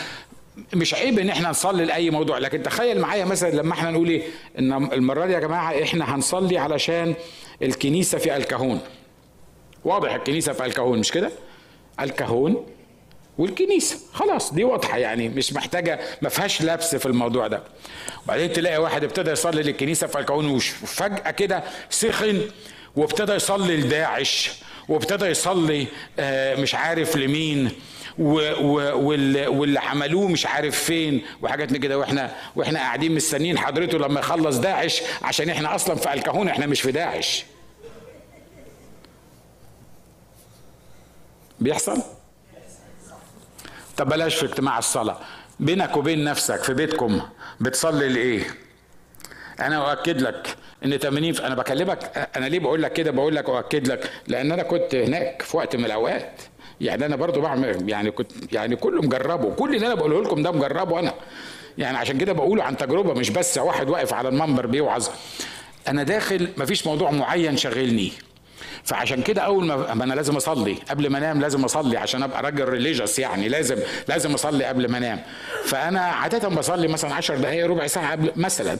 [0.75, 2.39] مش عيب إن إحنا نصلي لأي موضوع.
[2.39, 4.23] لكن تخيل معايا مثلا لما إحنا نقول إيه؟
[4.59, 7.15] إن المرة دي يا جماعة إحنا هنصلي علشان
[7.63, 8.81] الكنيسة في ألكهون.
[9.85, 11.31] واضح الكنيسة في ألكهون مش كده؟
[12.01, 12.67] ألكهون.
[13.39, 13.99] والكنيسة.
[14.13, 17.63] خلاص دي واضحة يعني مش محتاجة ما فيهاش لبس في الموضوع ده.
[18.25, 22.41] وبعدين تلاقي واحد ابتدى يصلي للكنيسة فالكون وفجأة كده سخن
[22.97, 24.51] وابتدى يصلي لداعش
[24.89, 25.87] وابتدى يصلي
[26.19, 27.71] آه، مش عارف لمين
[28.19, 31.99] واللي عملوه مش عارف فين وحاجات كده.
[31.99, 36.81] وإحنا وإحنا قاعدين مستنيين حضرته لما يخلص داعش عشان إحنا أصلا في الكهون إحنا مش
[36.81, 37.45] في داعش.
[41.61, 42.03] بيحصل؟
[43.97, 45.19] طب بلاش في اجتماع الصلاة.
[45.61, 47.21] بينك وبين نفسك في بيتكم
[47.61, 48.43] بتصلي لإيه؟
[49.61, 53.89] أنا أؤكد لك إن 80 أنا بكلمك أنا ليه بقول لك كده؟ بقول لك أؤكد
[53.89, 56.41] لك لأن أنا كنت هناك في وقت من الأوقات.
[56.81, 59.55] يعني أنا برضو بعمل يعني كنت يعني كله مجربه.
[59.55, 61.15] كل اللي أنا بقوله لكم ده مجربه أنا.
[61.79, 65.09] يعني عشان كده بقوله عن تجربة مش بس واحد واقف على المنبر بيوعظ.
[65.89, 68.13] أنا داخل مفيش موضوع معين شاغلني.
[68.87, 72.69] فعشان كده أول ما أنا لازم أصلي قبل ما أنام لازم أصلي عشان أبقى راجل
[72.69, 73.77] ريليجيوس يعني لازم
[74.09, 75.23] لازم أصلي قبل ما أنام.
[75.65, 78.79] فأنا عادة بصلي مثلا 10 دقائق ربع ساعة قبل مثلا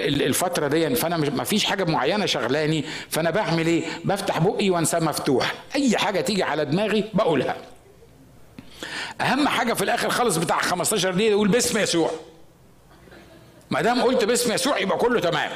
[0.00, 5.54] الفترة دي فأنا ما فيش حاجة معينة شغلاني فأنا بعمل إيه؟ بفتح بقي وأنساه مفتوح.
[5.76, 7.56] أي حاجة تيجي على دماغي بقولها.
[9.20, 12.10] أهم حاجة في الآخر خالص بتاع 15 دقيقة يقول باسم يسوع.
[13.70, 15.50] ما دام قلت باسم يسوع يبقى كله تمام.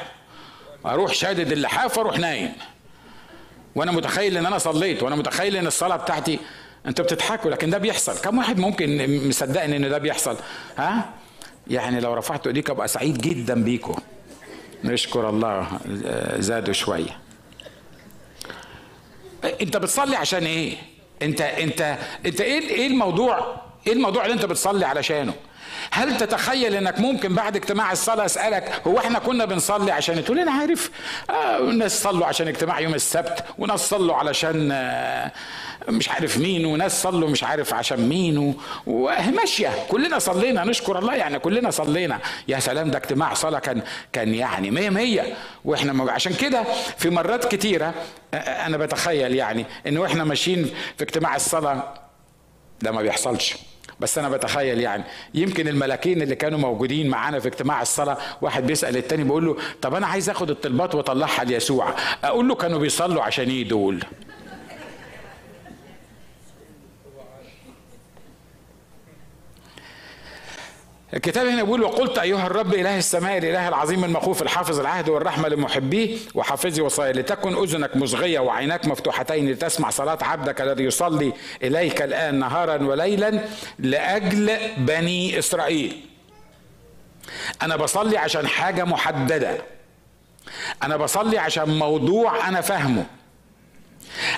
[0.85, 2.51] أروح شادد اللحاف وأروح نايم.
[3.75, 6.39] وأنا متخيل إن أنا صليت وأنا متخيل إن الصلاة بتاعتي
[6.85, 8.17] أنتوا بتضحكوا لكن ده بيحصل.
[8.21, 10.37] كم واحد ممكن مصدقني إن ده بيحصل؟
[10.77, 11.09] ها؟
[11.67, 13.95] يعني لو رفعت إيديك أبقى سعيد جدا بيكم.
[14.83, 15.67] نشكر الله
[16.39, 17.17] زادوا شوية.
[19.61, 20.77] أنت بتصلي عشان إيه؟
[21.21, 25.33] أنت أنت أنت إيه إيه الموضوع؟ إيه الموضوع اللي أنت بتصلي علشانه؟
[25.93, 30.51] هل تتخيل إنك ممكن بعد اجتماع الصلاة أسألك هو إحنا كنا بنصلي عشان تقول أنا
[30.51, 30.91] عارف.
[31.29, 35.31] آه ناس صلوا عشان اجتماع يوم السبت وناس صلوا علشان آه
[35.89, 38.55] مش عارف مين وناس صلوا مش عارف عشان مين
[38.87, 42.19] وماشيه كلنا صلينا نشكر الله يعني كلنا صلينا.
[42.47, 43.81] يا سلام ده اجتماع صلاة كان
[44.13, 45.33] كان يعني مية مية.
[45.65, 46.63] وإحنا عشان كده
[46.97, 47.93] في مرات كتيرة
[48.33, 50.65] أنا بتخيل يعني ان وإحنا ماشيين
[50.97, 51.93] في اجتماع الصلاة
[52.81, 53.55] ده ما بيحصلش.
[54.01, 55.03] بس أنا بتخيل يعني.
[55.33, 59.95] يمكن الملاكين اللي كانوا موجودين معانا في اجتماع الصلاة واحد بيسأل التاني بيقول له طب
[59.95, 61.93] أنا عايز آخد الطلبات وأطلعها ليسوع.
[62.23, 64.03] أقول له كانوا بيصلوا عشان إيه دول؟
[71.13, 76.17] الكتاب هنا بيقول وقلت أيها الرب إله السماء الإله العظيم المخوف الحافظ العهد والرحمة لمحبيه
[76.35, 82.83] وحافظي وصايا لتكن أذنك مصغيه وعيناك مفتوحتين لتسمع صلاة عبدك الذي يصلي إليك الآن نهارا
[82.83, 83.41] وليلا
[83.79, 86.01] لأجل بني إسرائيل.
[87.61, 89.57] أنا بصلي عشان حاجة محددة.
[90.83, 93.05] أنا بصلي عشان موضوع أنا فاهمه.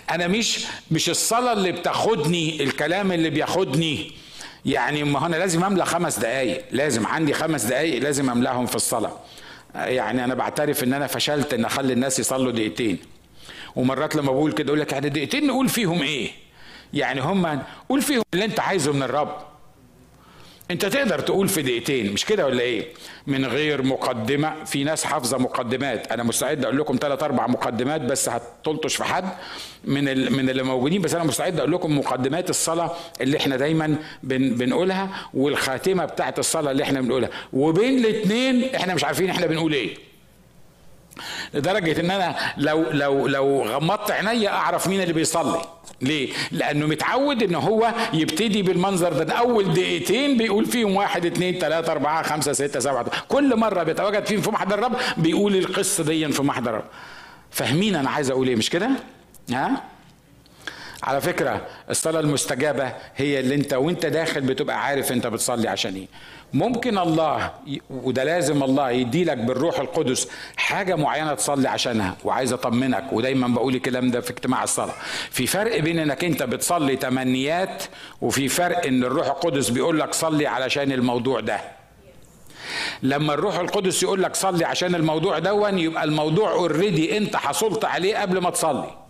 [0.09, 4.22] أنا مش مش الصلاة اللي بتاخدني الكلام اللي بياخدني.
[4.65, 6.65] يعني ما أنا لازم املى خمس دقايق.
[6.71, 9.12] لازم عندي خمس دقايق لازم أملأهم في الصلاة.
[9.76, 12.97] يعني أنا بعترف إن أنا فشلت إن أخلي الناس يصلوا دقيقتين.
[13.76, 16.32] ومرات لما بقول كده أقول لك يعني دقيقتين نقول فيهم إيه؟
[16.93, 19.38] يعني هم قول فيهم اللي أنت عايزه من الرب.
[20.71, 22.86] انت تقدر تقول في دقيقتين مش كده ولا إيه؟
[23.28, 26.12] من غير مقدمة في ناس حافظة مقدمات.
[26.12, 29.26] أنا مستعد أقول لكم ثلاث أربع مقدمات بس هتلطش في حد
[29.86, 34.56] من من اللي موجودين بس أنا مستعد أقول لكم مقدمات الصلاة اللي إحنا دايما بن
[34.56, 37.30] بنقولها والخاتمة بتاعت الصلاة اللي إحنا بنقولها.
[37.54, 39.95] وبين الاثنين إحنا مش عارفين إحنا بنقول إيه.
[41.54, 45.62] لدرجه إن أنا لو لو لو غمضت عينيا أعرف مين اللي بيصلي
[46.02, 51.60] ليه؟ لأنه متعود إن هو يبتدي بالمنظر ده, ده أول دقيقتين بيقول فيهم واحد اثنين
[51.60, 56.32] ثلاثة أربعة خمسة ستة سبعة كل مرة بيتواجد فيهم في محضر الرب بيقول القصة دي
[56.32, 56.86] في محضر الرب
[57.52, 58.89] فاهمين أنا عايز أقول إيه مش كده؟
[59.52, 59.84] ها؟
[61.04, 66.08] على فكرة الصلاة المستجابة هي اللي أنت وأنت داخل بتبقى عارف أنت بتصلي عشان إيه
[66.53, 67.51] ممكن الله
[67.89, 73.75] وده لازم الله يدي لك بالروح القدس حاجة معينة تصلي عشانها وعايز أطمنك ودايما بقول
[73.75, 74.93] الكلام ده في اجتماع الصلاة.
[75.31, 77.83] في فرق بين إنك أنت بتصلي تمنيات
[78.21, 81.59] وفي فرق إن الروح القدس بيقول لك صلي علشان الموضوع ده.
[83.03, 88.17] لما الروح القدس يقول لك صلي عشان الموضوع ده يبقى الموضوع already أنت حصلت عليه
[88.17, 89.02] قبل ما تصلي.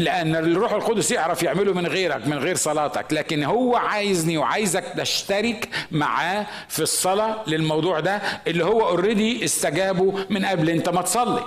[0.00, 3.12] لأن الروح القدس يعرف يعمله من غيرك من غير صلاتك.
[3.12, 10.44] لكن هو عايزني وعايزك تشترك معاه في الصلاة للموضوع ده اللي هو already استجابه من
[10.44, 10.70] قبل.
[10.70, 11.44] انت ما تصلي.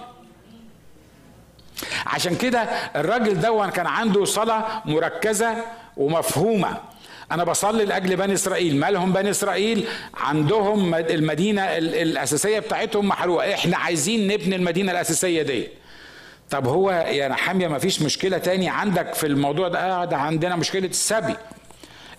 [2.06, 2.60] عشان كده
[2.96, 5.56] الراجل ده كان عنده صلاة مركزة
[5.98, 6.78] ومفهومة.
[7.32, 8.76] أنا بصلي لأجل بني إسرائيل.
[8.76, 13.54] مالهم بني إسرائيل؟ عندهم المدينة الأساسية بتاعتهم محروقة.
[13.54, 15.68] إحنا عايزين نبني المدينة الأساسية دي
[16.52, 20.86] طب هو يا نحميا ما فيش مشكلة تاني عندك في الموضوع ده؟ ده عندنا مشكلة
[20.88, 21.36] السبي.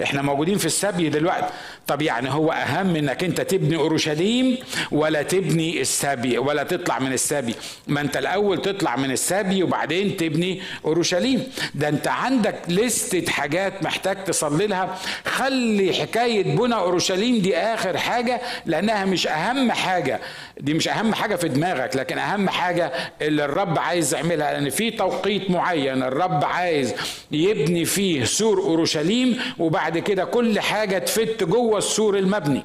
[0.03, 1.47] إحنا موجودين في السبي دلوقتي.
[1.87, 4.59] طب يعني هو أهم إنك أنت تبني أورشليم
[4.93, 7.55] ولا تبني السبي ولا تطلع من السبي؟
[7.87, 11.43] ما أنت الأول تطلع من السبي وبعدين تبني أورشليم.
[11.75, 14.99] ده أنت عندك لستة حاجات محتاج تصلي لها.
[15.27, 20.21] خلي حكاية بنى أورشليم دي آخر حاجة لأنها مش أهم حاجة.
[20.61, 24.53] دي مش أهم حاجة في دماغك لكن أهم حاجة اللي الرب عايز يعملها.
[24.53, 26.95] لأن في توقيت معين الرب عايز
[27.31, 32.65] يبني فيه سور أورشليم وبعد كده كل حاجة تفت جوه السور المبني.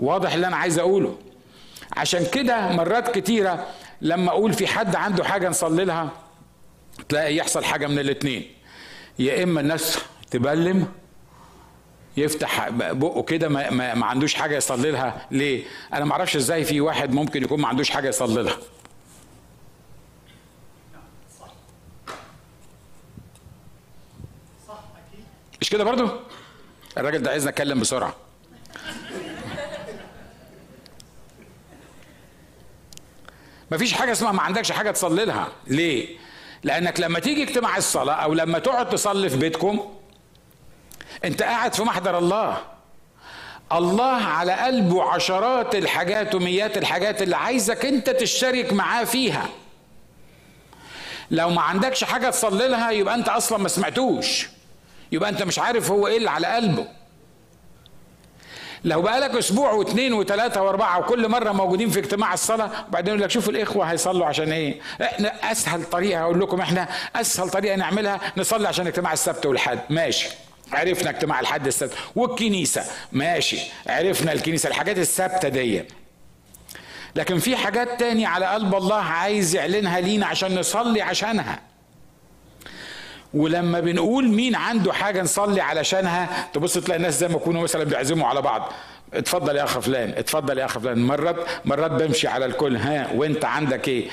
[0.00, 1.18] واضح اللي أنا عايز أقوله.
[1.96, 3.66] عشان كده مرات كتيرة
[4.02, 6.10] لما أقول في حد عنده حاجة نصلي لها
[7.08, 8.46] تلاقي يحصل حاجة من الاتنين.
[9.18, 9.98] يا إما الناس
[10.30, 10.86] تبلم
[12.16, 15.26] يفتح بقه كده ما, ما, ما عندوش حاجة يصلي لها.
[15.30, 18.56] ليه؟ أنا ما أعرفش إزاي في واحد ممكن يكون ما عندوش حاجة يصلي لها.
[25.62, 26.08] مش كده برضو؟
[26.98, 28.14] الراجل ده عايزنا نتكلم بسرعة.
[33.70, 35.48] مفيش حاجة اسمها ما عندكش حاجة تصلي لها.
[35.66, 36.16] ليه؟
[36.62, 39.94] لأنك لما تيجي اجتماع الصلاة أو لما تقعد تصلي في بيتكم
[41.24, 42.58] أنت قاعد في محضر الله.
[43.72, 49.48] الله على قلبه عشرات الحاجات ومئات الحاجات اللي عايزك أنت تشترك معاه فيها.
[51.30, 54.48] لو ما عندكش حاجة تصلي لها يبقى أنت أصلا ما سمعتوش.
[55.12, 56.86] يبقى انت مش عارف هو إيه اللي على قلبه.
[58.84, 63.22] لو بقى لك أسبوع واثنين وثلاثة واربعة وكل مرة موجودين في اجتماع الصلاة وبعدين يقول
[63.22, 68.20] لك شوفوا الإخوة هيصلوا عشان إيه؟ إحنا أسهل طريقة أقول لكم إحنا أسهل طريقة نعملها
[68.36, 69.78] نصلي عشان اجتماع السبت والحد.
[69.90, 70.28] ماشي.
[70.72, 71.92] عرفنا اجتماع الحد السبت.
[72.16, 72.84] والكنيسة.
[73.12, 73.58] ماشي.
[73.86, 74.68] عرفنا الكنيسة.
[74.68, 75.84] الحاجات الثابته دي.
[77.16, 81.60] لكن في حاجات تاني على قلب الله عايز يعلنها لينا عشان نصلي عشانها.
[83.34, 88.26] ولما بنقول مين عنده حاجة نصلي علشانها تبص تلاقي الناس زي ما يكونوا مثلا بيعزموا
[88.28, 88.72] على بعض.
[89.14, 90.98] اتفضل يا أخ فلان اتفضل يا أخ فلان.
[91.06, 94.08] مرات مرات بمشي على الكل ها وأنت عندك إيه؟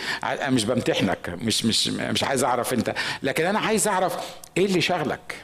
[0.47, 2.93] مش بمتحنك مش مش مش عايز أعرف أنت.
[3.23, 4.17] لكن أنا عايز أعرف
[4.57, 5.35] إيه اللي شغلك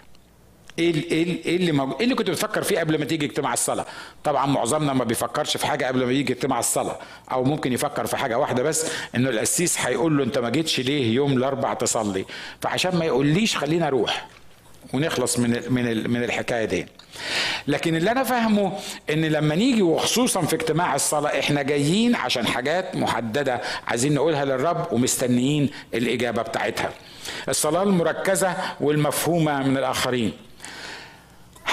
[0.80, 3.86] إيه إيه إيه اللي إيه اللي كنت بتفكر فيه قبل ما تيجي اجتماع الصلاة؟
[4.23, 6.99] طبعا معظمنا ما بيفكرش في حاجة قبل ما يجي اجتماع الصلاة
[7.32, 11.13] أو ممكن يفكر في حاجة واحدة بس إنه القسيس هيقول له أنت ما جيتش ليه
[11.15, 12.26] يوم الاربع تصلي؟
[12.61, 14.28] فعشان ما يقوليش خلينا أروح
[14.93, 16.86] ونخلص من من من الحكاية دي.
[17.67, 18.73] لكن اللي أنا فاهمه
[19.09, 24.88] إن لما نيجي وخصوصا في اجتماع الصلاة إحنا جايين عشان حاجات محددة عايزين نقولها للرب
[24.93, 26.89] ومستنيين الإجابة بتاعتها.
[27.49, 30.34] الصلاة المركزة والمفهومة من الآخرين.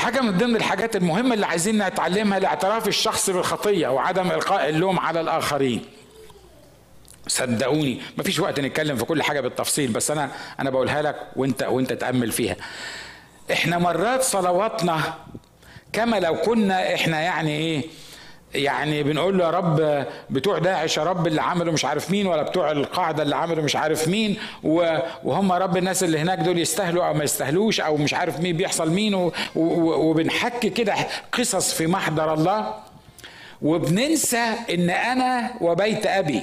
[0.02, 5.20] حاجة من ضمن الحاجات المهمة اللي عايزين نتعلمها لاعتراف الشخص بالخطية وعدم إلقاء اللوم على
[5.20, 5.84] الآخرين.
[7.26, 10.30] صدقوني مفيش وقت نتكلم في كل حاجة بالتفصيل بس أنا
[10.60, 12.56] أنا بقولها لك وأنت وأنت تأمل فيها.
[13.52, 15.14] إحنا مرات صلواتنا
[15.92, 17.84] كما لو كنا إحنا يعني إيه
[18.54, 22.42] يعني بنقول له يا رب بتوع داعش يا رب اللي عملوا مش عارف مين ولا
[22.42, 24.36] بتوع القاعدة اللي عملوا مش عارف مين
[25.24, 28.56] وهم يا رب الناس اللي هناك دول يستاهلوا أو ما يستاهلوش أو مش عارف مين
[28.56, 30.94] بيحصل مين وبنحكي كده
[31.32, 32.74] قصص في محضر الله.
[33.62, 36.42] وبننسى إن أنا وبيت أبي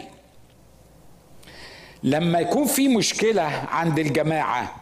[2.04, 4.76] لما يكون في مشكلة عند الجماعة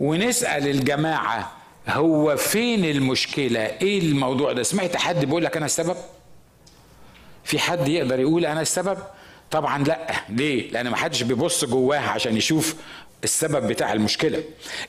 [0.00, 1.52] ونسأل الجماعة
[1.88, 5.96] هو فين المشكلة؟ إيه الموضوع ده؟ سمعت حد بيقول لك أنا السبب؟
[7.44, 8.98] في حد يقدر يقول أنا السبب؟
[9.50, 10.12] طبعا لأ.
[10.28, 12.74] ليه؟ لأن ما حدش بيبص جواها عشان يشوف
[13.24, 14.44] السبب بتاع المشكلة.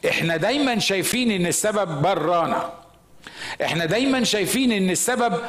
[0.09, 2.73] إحنا دايما شايفين إن السبب برانا.
[3.63, 5.39] إحنا دايما شايفين إن السبب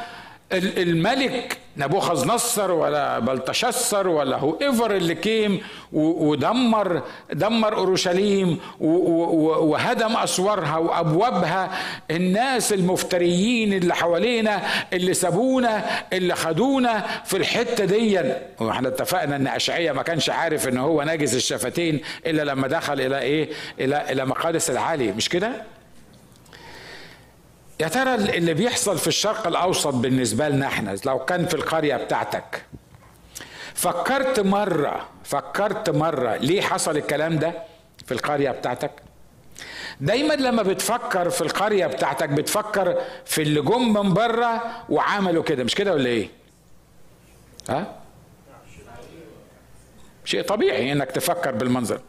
[0.57, 5.61] الملك نبوخذ نصر ولا بلتشسر ولا هو ايفر اللي كيم
[5.93, 7.01] ودمر
[7.33, 11.71] دمر أورشليم وهدم أسوارها وأبوابها.
[12.11, 14.61] الناس المفتريين اللي حوالينا
[14.93, 15.83] اللي سابونا
[16.13, 18.19] اللي خدونا في الحتة دي
[18.59, 23.19] وإحنا اتفقنا إن اشعيا ما كانش عارف إن هو ناجز الشفتين إلا لما دخل إلى
[23.19, 23.49] إيه؟
[23.79, 25.11] إلى إلى مقادس العالي.
[25.11, 25.74] مش كده؟
[27.79, 32.63] يا ترى اللي بيحصل في الشرق الأوسط بالنسبة لنا إحنا لو كان في القرية بتاعتك
[33.73, 37.53] فكرت مرة فكرت مرة ليه حصل الكلام ده
[38.05, 38.91] في القرية بتاعتك؟
[40.01, 45.75] دايما لما بتفكر في القرية بتاعتك بتفكر في اللي جم من بره وعملوا كده مش
[45.75, 46.29] كده ولا إيه؟
[47.69, 47.95] ها؟
[50.25, 52.01] شيء طبيعي إنك تفكر بالمنظر.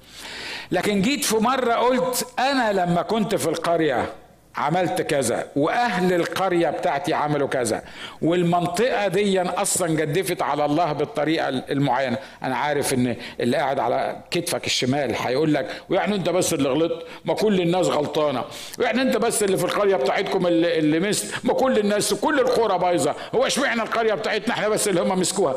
[0.72, 4.12] لكن جيت في مرة قلت أنا لما كنت في القرية
[4.56, 7.82] عملت كذا وأهل القرية بتاعتي عملوا كذا.
[8.22, 12.18] والمنطقة دي أصلا جدفت على الله بالطريقة المعينة.
[12.42, 17.06] أنا عارف إن اللي قاعد على كتفك الشمال هيقول لك ويعني أنت بس اللي غلطت؟
[17.24, 18.44] ما كل الناس غلطانة.
[18.78, 22.78] ويعني أنت بس اللي في القرية بتاعتكم اللي, اللي مست؟ ما كل الناس كل القرى
[22.78, 23.14] بايظة.
[23.34, 25.54] هو اشمعنى القرية بتاعتنا؟ إحنا بس اللي هم مسكوها.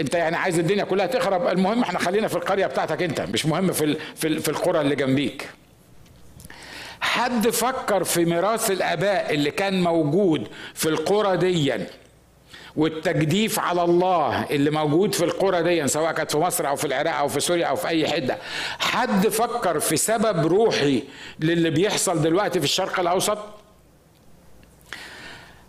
[0.00, 3.72] أنت يعني عايز الدنيا كلها تخرب؟ المهم إحنا خلينا في القرية بتاعتك أنت مش مهم
[3.72, 5.48] في في, في القرى اللي جنبيك.
[7.00, 11.86] حد فكر في ميراث الآباء اللي كان موجود في القرى ديا
[12.76, 17.14] والتجديف على الله اللي موجود في القرى دي سواء كانت في مصر أو في العراق
[17.16, 18.36] أو في سوريا أو في أي حتة.
[18.78, 21.02] حد فكر في سبب روحي
[21.40, 23.38] للي بيحصل دلوقتي في الشرق الأوسط؟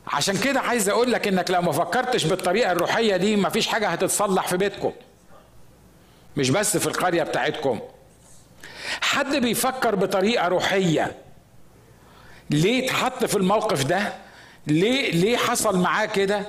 [0.08, 4.48] عشان كده عايز أقول لك إنك لو ما فكرتش بالطريقة الروحية دي مفيش حاجة هتتصلح
[4.48, 4.92] في بيتكم.
[6.38, 7.80] مش بس في القرية بتاعتكم.
[9.18, 11.12] حد بيفكر بطريقة روحية.
[12.50, 14.14] ليه اتحط في الموقف ده؟
[14.68, 16.42] ليه ليه حصل معاه كده؟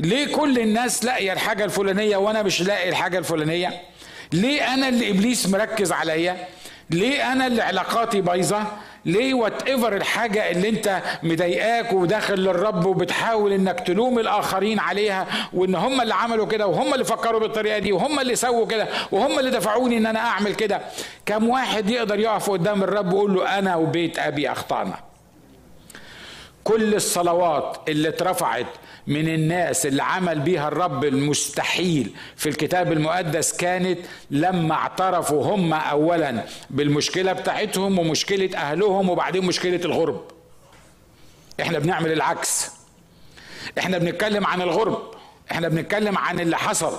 [0.00, 3.82] ليه كل الناس لاقية الحاجة الفلانية وأنا مش لاقي الحاجة الفلانية؟
[4.32, 6.48] ليه أنا اللي إبليس مركز عليا؟
[6.90, 8.62] ليه أنا اللي علاقاتي بايظة؟
[9.04, 15.74] ليه وات ايفر الحاجة اللي أنت مضايقاك وداخل للرب وبتحاول إنك تلوم الآخرين عليها وإن
[15.74, 19.50] هم اللي عملوا كده وهم اللي فكروا بالطريقة دي وهم اللي سووا كده وهم اللي
[19.50, 20.80] دفعوني إن أنا أعمل كده.
[21.26, 25.05] كم واحد يقدر يقف قدام الرب ويقول له أنا وبيت أبي أخطأنا؟
[26.66, 28.66] كل الصلوات اللي اترفعت
[29.06, 33.98] من الناس اللي عمل بيها الرب المستحيل في الكتاب المقدس كانت
[34.30, 40.24] لما اعترفوا هم اولا بالمشكلة بتاعتهم ومشكلة أهلهم وبعدين مشكلة الغرب.
[41.60, 42.70] إحنا بنعمل العكس.
[43.78, 45.02] إحنا بنتكلم عن الغرب.
[45.52, 46.98] إحنا بنتكلم عن اللي حصل.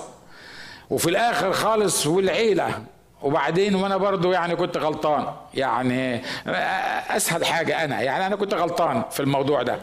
[0.90, 2.84] وفي الآخر خالص والعيلة
[3.22, 5.26] وبعدين وأنا برضو يعني كنت غلطان.
[5.54, 6.22] يعني
[7.10, 9.80] اسهل حاجة أنا يعني أنا كنت غلطان في الموضوع ده.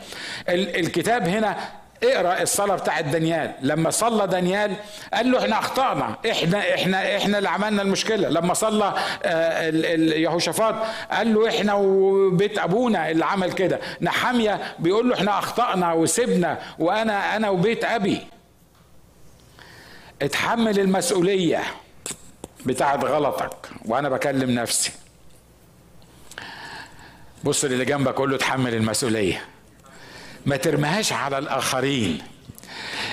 [0.48, 1.56] الكتاب هنا
[2.04, 3.52] اقرأ الصلاة بتاعت دانيال.
[3.62, 4.76] لما صلى دانيال
[5.14, 6.16] قال له إحنا أخطأنا.
[6.30, 8.28] إحنا إحنا إحنا اللي عملنا المشكلة.
[8.28, 9.68] لما صلى آه،
[9.98, 10.74] يهوشافاط
[11.10, 13.80] قال له إحنا وبيت أبونا اللي عمل كده.
[14.00, 18.20] نحامية بيقول له إحنا أخطأنا وسبنا وأنا أنا وبيت أبي.
[20.22, 21.62] اتحمل المسؤولية.
[22.66, 24.92] بتاعت غلطك وأنا بكلم نفسي.
[27.44, 29.44] بص للي جنبك قول له اتحمل المسؤولية.
[30.46, 32.18] ما ترميهاش على الآخرين.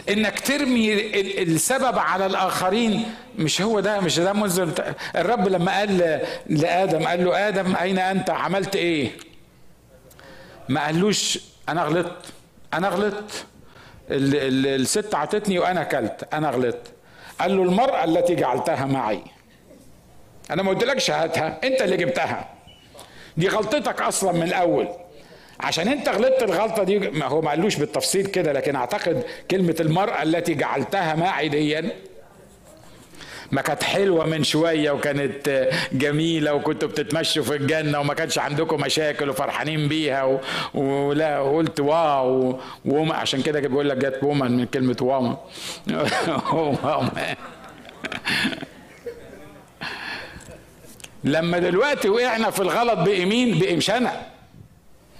[0.10, 0.93] إنك ترمي
[1.41, 4.74] السبب على الآخرين مش هو ده مش ده منزل
[5.16, 9.12] الرب لما قال لآدم قال له آدم أين أنت؟ عملت إيه؟
[10.70, 11.39] ما قالوش
[11.70, 12.26] أنا غلطت
[12.74, 13.45] أنا غلطت.
[14.10, 16.93] الست عطتني وأنا أكلت أنا غلطت.
[17.39, 19.24] قال له المرأة التي جعلتها معي.
[20.52, 22.49] أنا ما قلتلكش هاتها أنت اللي جبتها.
[23.38, 24.88] دي غلطتك أصلا من الأول.
[25.60, 30.24] عشان أنت غلطت الغلطة دي ما هو ما قالوش بالتفصيل كده لكن أعتقد كلمة المرأة
[30.24, 31.82] التي جعلتها معي دي
[33.52, 39.30] ما كانت حلوة من شوية وكانت جميلة وكنتوا بتتمشوا في الجنة وما كانش عندكم مشاكل
[39.30, 40.39] وفرحانين بيها و...
[40.74, 45.36] ولا قلت واو وما عشان كده بيقول لك جت وومن من كلمة واو
[51.24, 54.26] لما دلوقتي وقعنا في الغلط بقي مين؟ بقي مش أنا.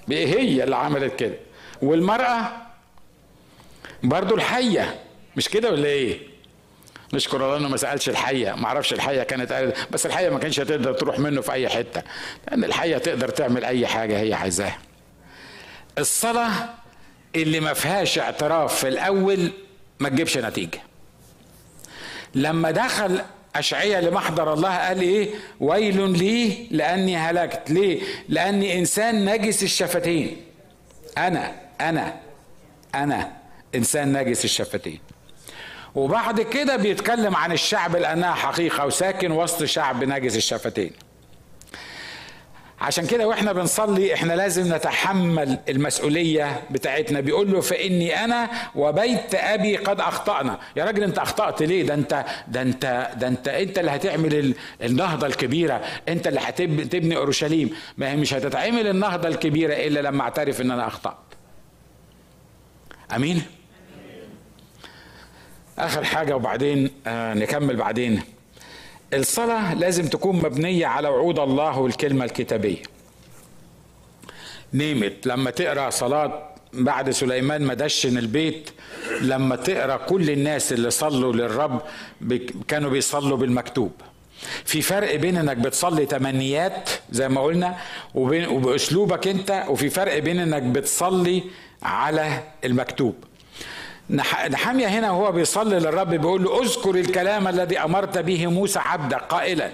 [0.08, 1.36] بقي هي اللي عملت كده؟
[1.82, 2.52] والمرأة
[4.04, 5.00] برضو الحية.
[5.38, 6.20] مش كده ولا إيه؟
[7.14, 8.52] نشكر الله إنه ما سألش الحية.
[8.56, 12.02] ما أعرفش الحية كانت قالت بس الحية ما كانش هتقدر تروح منه في أي حتة.
[12.48, 14.78] لأن الحية تقدر تعمل أي حاجة هي عايزاها.
[15.98, 16.52] الصلاة
[17.36, 19.52] اللي ما فيهاش اعتراف في الأول
[20.00, 20.82] ما تجيبش نتيجة.
[22.36, 23.22] لما دخل
[23.56, 24.78] أشعية لمحضر الله.
[24.78, 25.30] قال إيه؟
[25.60, 27.72] ويل لي لأني هلكت.
[27.72, 30.38] ليه؟ لأني إنسان نجس الشفتين.
[31.18, 32.16] أنا أنا
[32.96, 33.32] أنا
[33.76, 35.00] إنسان نجس الشفتين.
[35.96, 40.92] وبعد كده بيتكلم عن الشعب لأنها حقيقة وساكن وسط شعب نجس الشفتين.
[42.82, 47.20] عشان كده وإحنا بنصلي إحنا لازم نتحمل المسؤولية بتاعتنا.
[47.20, 50.60] بيقول له فإني أنا وبيت أبي قد أخطأنا.
[50.76, 54.54] يا راجل أنت أخطأت ليه؟ ده أنت ده أنت ده أنت أنت اللي هتعمل
[54.84, 55.82] النهضة الكبيرة.
[56.10, 57.70] أنت اللي هتبني أورشليم.
[57.98, 61.18] ما هي مش هتتعمل النهضة الكبيرة إلا لما أعترف إن أنا أخطأت.
[63.16, 63.42] أمين.
[65.80, 68.22] آخر حاجة وبعدين آه نكمل بعدين.
[69.14, 72.82] الصلاة لازم تكون مبنية على وعود الله والكلمة الكتابية.
[74.74, 78.70] نيمت لما تقرأ صلاة بعد سليمان ما دشن البيت
[79.22, 81.82] لما تقرأ كل الناس اللي صلوا للرب
[82.68, 83.92] كانوا بيصلوا بالمكتوب.
[84.66, 87.78] في فرق بين إنك بتصلي تمنيات زي ما قلنا
[88.16, 91.44] وبين وبأسلوبك أنت وفي فرق بين إنك بتصلي
[91.84, 93.16] على المكتوب.
[94.50, 99.72] نحامية هنا وهو بيصلي للرب بيقول له اذكر الكلام الذي أمرت به موسى عبدك قائلا.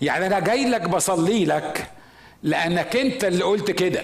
[0.00, 1.86] يعني أنا جاي لك بصلي لك
[2.42, 4.02] لأنك أنت اللي قلت كده.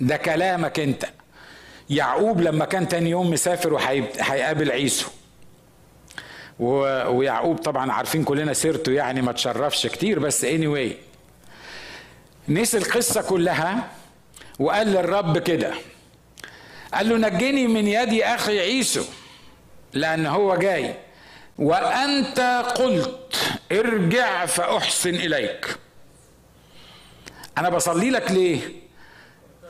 [0.00, 1.04] ده كلامك أنت.
[1.90, 5.08] يعقوب لما كان تاني يوم مسافر وهيقابل عيسو.
[6.58, 10.92] ويعقوب طبعا عارفين كلنا سيرته يعني ما تشرفش كتير بس anyway.
[12.48, 13.88] نسي القصة كلها
[14.58, 15.72] وقال للرب كده.
[16.94, 19.04] قال له نجني من يد أخي عيسو
[19.92, 20.94] لأن هو جاي.
[21.58, 22.40] وأنت
[22.76, 23.38] قلت
[23.72, 25.76] ارجع فأحسن إليك.
[27.58, 28.60] أنا بصلي لك ليه؟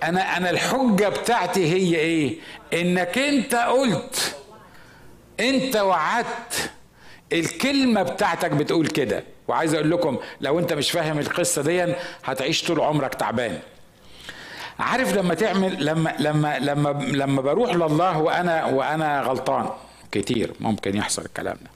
[0.03, 2.39] أنا أنا الحجة بتاعتي هي إيه؟
[2.73, 4.37] إنك أنت قلت
[5.41, 6.71] أنت وعدت
[7.33, 9.25] الكلمة بتاعتك بتقول كده.
[9.49, 11.95] وعايز أقول لكم لو أنت مش فاهم القصة دي
[12.25, 13.61] هتعيش طول عمرك تعبان.
[14.79, 19.69] عارف لما تعمل لما لما لما لما بروح لله وأنا وأنا غلطان.
[20.13, 21.71] كتير ممكن يحصل الكلام ده.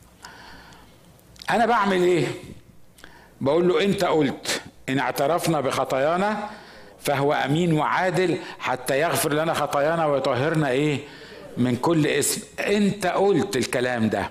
[1.51, 2.27] أنا بعمل إيه؟
[3.41, 6.51] بقول له أنت قلت إن اعترفنا بخطايانا
[7.01, 10.99] فهو أمين وعادل حتى يغفر لنا خطايانا ويطهرنا إيه؟
[11.57, 12.43] من كل اسم.
[12.61, 14.31] أنت قلت الكلام ده.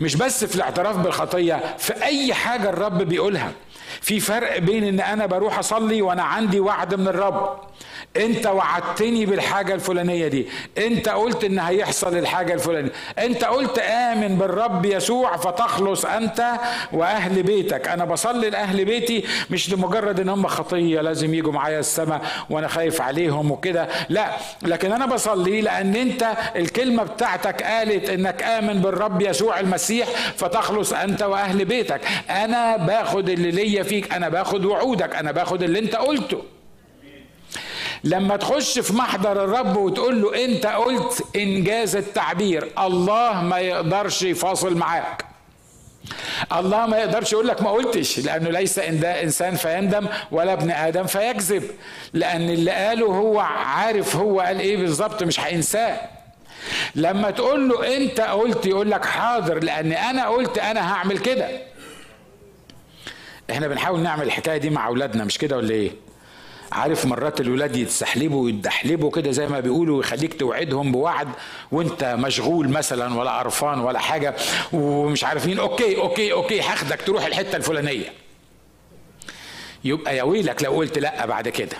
[0.00, 3.52] مش بس في الاعتراف بالخطية في أي حاجة الرب بيقولها.
[4.00, 7.60] في فرق بين إن أنا بروح أصلي وأنا عندي وعد من الرب.
[8.16, 10.46] أنت وعدتني بالحاجة الفلانية دي.
[10.78, 12.90] أنت قلت إن هيحصل الحاجة الفلانية.
[13.18, 16.52] أنت قلت آمن بالرب يسوع فتخلص أنت
[16.92, 17.88] وأهل بيتك.
[17.88, 23.00] أنا بصلي لأهل بيتي مش لمجرد إن هم خطية لازم يجوا معايا السماء وأنا خايف
[23.00, 23.88] عليهم وكده.
[24.08, 24.30] لا
[24.62, 26.26] لكن أنا بصلي لأن أنت
[26.56, 32.00] الكلمة بتاعتك قالت إنك آمن بالرب يسوع المسيح فتخلص أنت وأهل بيتك.
[32.30, 36.42] أنا باخد اللي ليا فيك أنا باخد وعودك أنا باخد اللي أنت قلته.
[38.04, 44.74] لما تخش في محضر الرب وتقول له أنت قلت إنجاز التعبير الله ما يقدرش يفاصل
[44.76, 45.24] معاك.
[46.52, 50.70] الله ما يقدرش يقول لك ما قلتش لأنه ليس إن ده إنسان فيندم ولا ابن
[50.70, 51.62] آدم فيكذب.
[52.12, 56.00] لأن اللي قاله هو عارف هو قال إيه بالظبط مش هينساه.
[56.94, 61.48] لما تقول له أنت قلت يقول لك حاضر لأن أنا قلت أنا هعمل كده.
[63.50, 65.90] إحنا بنحاول نعمل الحكاية دي مع أولادنا مش كده ولا إيه؟
[66.72, 71.28] عارف مرات الولاد يتسحلبوا ويتدحلبوا كده زي ما بيقولوا ويخليك توعدهم بوعد
[71.72, 74.34] وانت مشغول مثلا ولا قرفان ولا حاجة
[74.72, 78.12] ومش عارفين okay okay okay هاخدك تروح الحتة الفلانية.
[79.84, 81.76] يبقى يا ويلك لو قلت لأ بعد كده.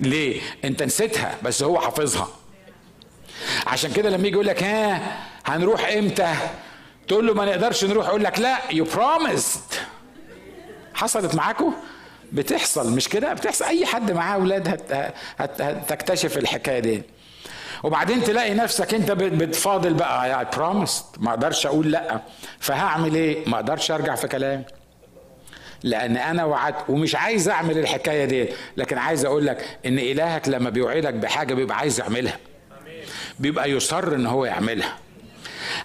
[0.00, 2.28] ليه؟ أنت نسيتها بس هو حافظها.
[3.66, 6.34] عشان كده لما يجي يقول لك ها هنروح إمتى؟
[7.08, 9.60] تقول له ما نقدرش نروح يقول لك لا you promised
[10.94, 11.72] حصلت معاكم
[12.32, 13.64] بتحصل مش كده؟ بتحصل.
[13.64, 15.12] أي حد معاه أولاد هت...
[15.38, 15.60] هت...
[15.60, 17.02] هتكتشف الحكاية دي.
[17.82, 20.28] وبعدين تلاقي نفسك أنت بتفاضل بقى.
[20.28, 22.20] يعني promise ما أقدرش أقول لأ.
[22.60, 24.64] فهعمل إيه؟ ما أقدرش أرجع في كلامي.
[25.82, 26.76] لأن أنا وعدت.
[26.88, 28.48] ومش عايز أعمل الحكاية دي.
[28.76, 32.38] لكن عايز أقول لك إن إلهك لما بيوعدك بحاجة بيبقى عايز يعملها.
[33.38, 34.96] بيبقى يصر إن هو يعملها.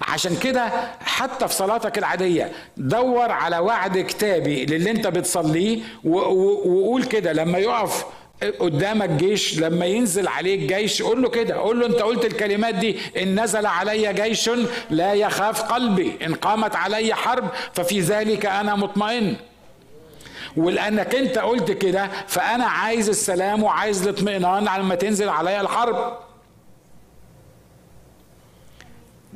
[0.02, 0.72] عشان كده
[1.02, 8.06] حتى في صلاتك العادية دور على وعد كتابي للي انت بتصليه وقول كده لما يقف
[8.60, 12.98] قدامك جيش لما ينزل عليك جيش قول له كده قول له انت قلت الكلمات دي
[13.22, 14.50] إن نزل علي جيش
[14.90, 19.36] لا يخاف قلبي إن قامت علي حرب ففي ذلك أنا مطمئن.
[20.58, 26.18] ولانك انت قلت كده فأنا عايز السلام وعايز الاطمئنان لما تنزل عليا الحرب.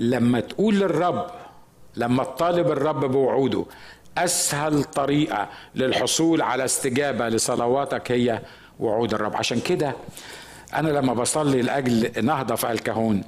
[0.10, 1.26] لما تقول للرب
[1.96, 3.66] لما تطالب الرب بوعوده
[4.18, 8.40] أسهل طريقة للحصول على استجابة لصلواتك هي
[8.80, 9.36] وعود الرب.
[9.36, 9.94] عشان كده
[10.76, 13.24] أنا لما بصلي لأجل نهضة في الكهون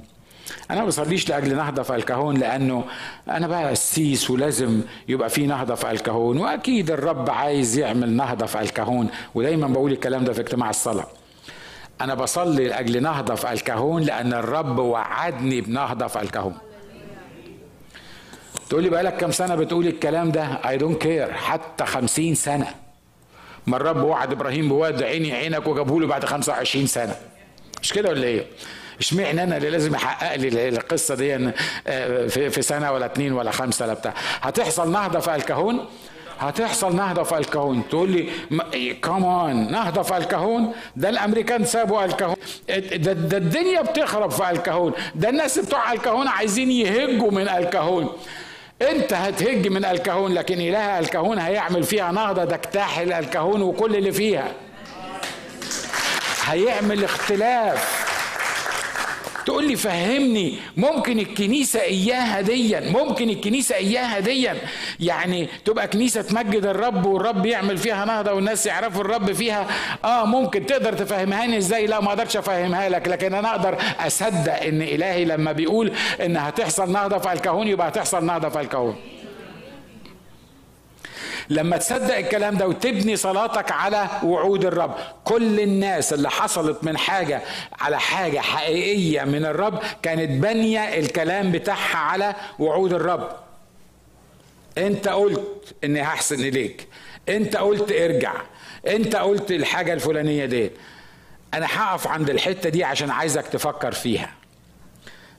[0.70, 2.84] أنا ما بصليش لأجل نهضة في الكهون لأنه
[3.28, 8.60] أنا بقى قسيس ولازم يبقى في نهضة في الكهون وأكيد الرب عايز يعمل نهضة في
[8.60, 11.06] الكهون ودايما بقول الكلام ده في اجتماع الصلاة.
[12.00, 16.54] أنا بصلي لأجل نهضة في الكهون لأن الرب وعدني بنهضة في الكهون.
[18.70, 22.66] تقول لي بقالك كام سنة بتقول الكلام ده؟ I don't care حتى خمسين سنة.
[23.66, 27.16] ما الرب وعد إبراهيم بولد عيني عينك وجابه له بعد 25 سنة.
[27.82, 28.46] مش كده ولا إيه؟
[29.00, 31.50] اشمعنى أنا اللي لازم يحقق لي القصة دي
[31.86, 34.14] آه، في سنة ولا اتنين ولا خمسة ولا بتاع.
[34.40, 35.84] هتحصل نهضة في الكهون؟
[36.40, 37.82] هتحصل نهضة في الكهون.
[37.88, 42.36] تقول لي كمان نهضة في الكهون؟ ده الأمريكان سابوا الكهون.
[42.68, 44.92] ده, ده الدنيا بتخرب في الكهون.
[45.14, 48.08] ده الناس بتوع الكهون عايزين يهجوا من الكهون.
[48.82, 54.52] انت هتهج من الكهون لكن إله الكهون هيعمل فيها نهضة تجتاحل الكهون وكل اللي فيها.
[56.44, 58.05] هيعمل اختلاف.
[59.46, 64.56] تقول لي فهمني ممكن الكنيسة إياها ديا ممكن الكنيسة إياها ديا.
[65.00, 69.66] يعني تبقى كنيسة تمجد الرب والرب يعمل فيها نهضة والناس يعرفوا الرب فيها.
[70.04, 74.82] آه ممكن تقدر تفهمهاني إزاي؟ لا ما أقدرش أفهمها لك لكن أنا أقدر أصدق إن
[74.82, 75.92] إلهي لما بيقول
[76.24, 78.96] إن هتحصل نهضة في الكهون يبقى هتحصل نهضة في الكهون
[81.48, 84.94] لما تصدق الكلام ده وتبني صلاتك على وعود الرب.
[85.24, 87.42] كل الناس اللي حصلت من حاجة
[87.80, 93.28] على حاجة حقيقية من الرب كانت بانية الكلام بتاعها على وعود الرب.
[94.78, 96.88] انت قلت اني هحسن إليك.
[97.28, 98.34] انت قلت ارجع.
[98.86, 100.70] انت قلت الحاجة الفلانية دي
[101.54, 104.30] أنا هقف عند الحتة دي عشان عايزك تفكر فيها.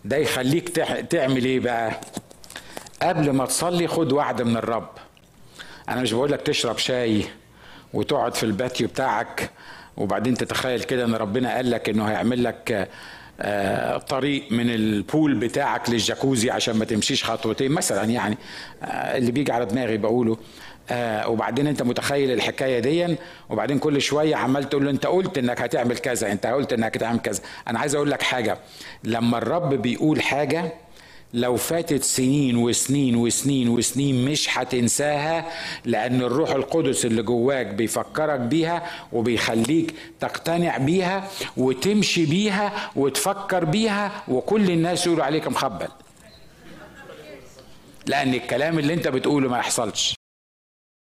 [0.06, 0.70] ده يخليك
[1.10, 1.92] تعمل إيه بقى؟
[3.02, 4.90] قبل ما تصلي خد وعد من الرب.
[5.90, 7.24] أنا مش بقول لك تشرب شاي
[7.94, 9.50] وتقعد في ال patio بتاعك
[9.98, 12.90] وبعدين تتخيل كده إن ربنا قال لك إنه هيعمل لك
[13.42, 18.38] آه، طريق من ال pool بتاعك للجاكوزي عشان ما تمشيش خطوتين مثلا يعني
[18.84, 20.38] آه، اللي بيجي على دماغي بقوله.
[20.90, 23.16] آه وبعدين أنت متخيل الحكاية دي
[23.50, 27.20] وبعدين كل شوية عمال تقول له أنت قلت إنك هتعمل كذا أنت قلت إنك هتعمل
[27.20, 27.42] كذا.
[27.68, 28.58] أنا عايز أقول لك حاجة
[29.04, 30.74] لما الرب بيقول حاجة
[31.34, 35.46] لو فاتت سنين وسنين وسنين وسنين مش هتنساها
[35.86, 44.72] لأن الروح القدس اللي جواك بيفكرك بيها وبيخليك تقتنع بيها وتمشي بيها وتفكر بيها وكل
[44.72, 45.88] الناس يقولوا عليك مخبل.
[48.06, 50.17] لأن الكلام اللي أنت بتقوله ما يحصلش.